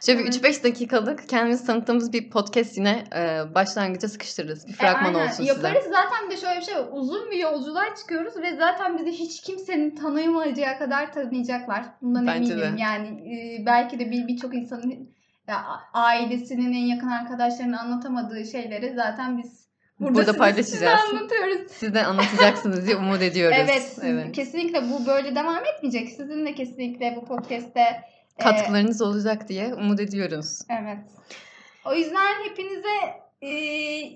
şöyle 0.06 0.19
bir 0.19 0.23
Evet. 0.23 0.36
3-5 0.43 0.63
dakikalık 0.63 1.30
kendimizi 1.30 1.65
tanıttığımız 1.65 2.13
bir 2.13 2.30
podcast 2.30 2.78
yine 2.78 3.04
e, 3.15 3.56
başlangıca 3.56 4.08
sıkıştırırız. 4.08 4.67
Bir 4.67 4.73
E, 4.73 4.76
fragman 4.76 5.04
aynen. 5.13 5.19
olsun 5.26 5.34
size. 5.43 5.47
Yaparız 5.50 5.84
zaten 5.84 6.32
de 6.32 6.38
şöyle 6.38 6.60
bir 6.60 6.65
şey 6.65 6.76
var. 6.76 6.88
Uzun 6.91 7.32
bir 7.32 7.38
yolculuğa 7.38 7.95
çıkıyoruz 7.95 8.38
ve 8.38 8.56
zaten 8.56 8.97
bizi 8.97 9.12
hiç 9.12 9.41
kimsenin 9.41 9.95
tanıyamayacağı 9.95 10.78
kadar 10.80 11.13
tanıyacaklar. 11.13 11.86
Bundan 12.02 12.28
Bence 12.28 12.54
eminim. 12.54 12.78
de. 12.78 12.82
Yani 12.82 13.08
e, 13.08 13.65
belki 13.65 14.00
de 14.00 14.12
bir 14.12 14.28
birçok 14.28 14.54
insanın 14.56 15.10
ya, 15.47 15.63
ailesinin 15.93 16.73
en 16.73 16.86
yakın 16.86 17.08
arkadaşlarının 17.08 17.78
anlatamadığı 17.78 18.45
şeyleri 18.45 18.93
zaten 18.95 19.38
biz 19.38 19.66
burada, 19.99 20.15
Burada 20.15 20.33
paylaşacağız. 20.38 20.69
size 20.69 20.89
anlatıyoruz. 20.89 21.71
Siz 21.71 21.93
de 21.93 22.03
anlatacaksınız 22.05 22.86
diye 22.88 22.95
umut 22.95 23.21
ediyoruz. 23.21 23.57
Evet, 23.60 23.81
siz- 23.95 24.03
evet. 24.03 24.31
kesinlikle 24.31 24.81
bu 24.89 25.05
böyle 25.07 25.36
devam 25.36 25.65
etmeyecek. 25.65 26.10
Sizin 26.10 26.45
de 26.45 26.55
kesinlikle 26.55 27.13
bu 27.15 27.25
podcast'te 27.25 27.81
e, 28.39 28.43
Katkılarınız 28.43 29.01
olacak 29.01 29.49
diye 29.49 29.73
umut 29.73 29.99
ediyoruz. 29.99 30.60
evet. 30.81 30.97
O 31.86 31.93
yüzden 31.93 32.49
hepinize 32.49 32.89
e, 33.41 33.50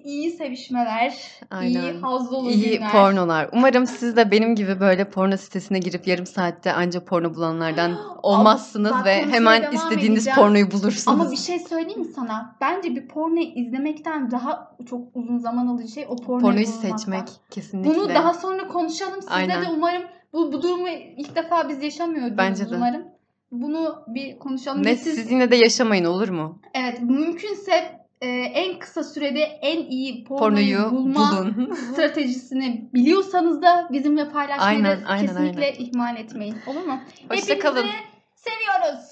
iyi 0.04 0.32
sevişmeler, 0.32 1.10
iyi 1.12 1.80
Aynen. 1.80 2.02
haz 2.02 2.32
dolu 2.32 2.50
İyi 2.50 2.72
günler. 2.78 2.92
pornolar. 2.92 3.50
Umarım 3.54 3.86
siz 3.88 4.16
de 4.16 4.32
benim 4.32 4.56
gibi 4.56 4.80
böyle 4.80 5.10
porno 5.10 5.38
sitesine 5.38 5.80
girip 5.80 6.08
yarım 6.08 6.26
saatte 6.26 6.74
anca 6.74 7.06
porno 7.06 7.36
bulanlardan 7.36 7.98
olmazsınız 8.24 8.92
bak 8.92 9.06
ve 9.06 9.26
hemen 9.26 9.72
istediğiniz 9.72 10.18
edeceğim. 10.28 10.36
pornoyu 10.40 10.72
bulursunuz. 10.72 11.08
Ama 11.08 11.32
bir 11.32 11.38
şey 11.38 11.60
söyleyeyim 11.60 12.00
mi 12.00 12.08
sana? 12.16 12.56
Bence 12.62 12.96
bir 12.96 13.08
porno 13.08 13.40
izlemekten 13.56 14.32
daha 14.32 14.76
çok 14.90 15.02
uzun 15.16 15.38
zaman 15.38 15.68
alıcı 15.68 15.88
şey 15.94 16.06
o 16.10 16.16
pornoyu, 16.16 16.42
Pornoyu 16.42 16.66
bulmaktan. 16.68 16.98
seçmek 16.98 17.24
kesinlikle. 17.50 17.90
Bunu 17.96 18.10
daha 18.10 18.34
sonra 18.34 18.68
konuşalım. 18.68 19.22
Size 19.22 19.34
Aynen. 19.34 19.62
de 19.62 19.68
umarım 19.78 20.04
bu, 20.34 20.54
bu 20.54 20.62
durumu 20.62 20.88
ilk 21.18 21.36
defa 21.36 21.70
biz 21.70 21.84
yaşamıyoruz 21.84 22.38
Bence 22.38 22.70
de. 22.70 22.76
umarım. 22.76 23.04
Bunu 23.52 24.04
bir 24.08 24.40
konuşalım. 24.40 24.84
ne 24.84 24.96
siz, 24.96 25.16
siz 25.16 25.32
yine 25.32 25.52
de 25.52 25.56
yaşamayın 25.56 26.06
olur 26.06 26.30
mu? 26.30 26.60
evet 26.74 27.02
mümkünse 27.02 28.01
e, 28.22 28.28
en 28.30 28.80
kısa 28.80 29.04
sürede 29.04 29.42
en 29.42 29.78
iyi 29.78 30.24
pornoyu, 30.24 30.78
Pornoyu 30.78 30.92
bulma 30.92 31.32
bulun. 31.32 31.74
stratejisini 31.94 32.90
biliyorsanız 32.94 33.62
da 33.62 33.88
bizimle 33.92 34.30
paylaşmayı 34.30 34.78
Aynen, 34.78 35.02
da 35.02 35.08
aynen, 35.08 35.28
kesinlikle 35.28 35.74
ihmal 35.74 36.18
etmeyin. 36.18 36.56
Olur 36.68 36.82
mu? 36.86 37.00
Hoşça 37.30 37.60
kalın. 37.60 37.78
Hepinizi 37.78 37.98
seviyoruz. 38.36 39.12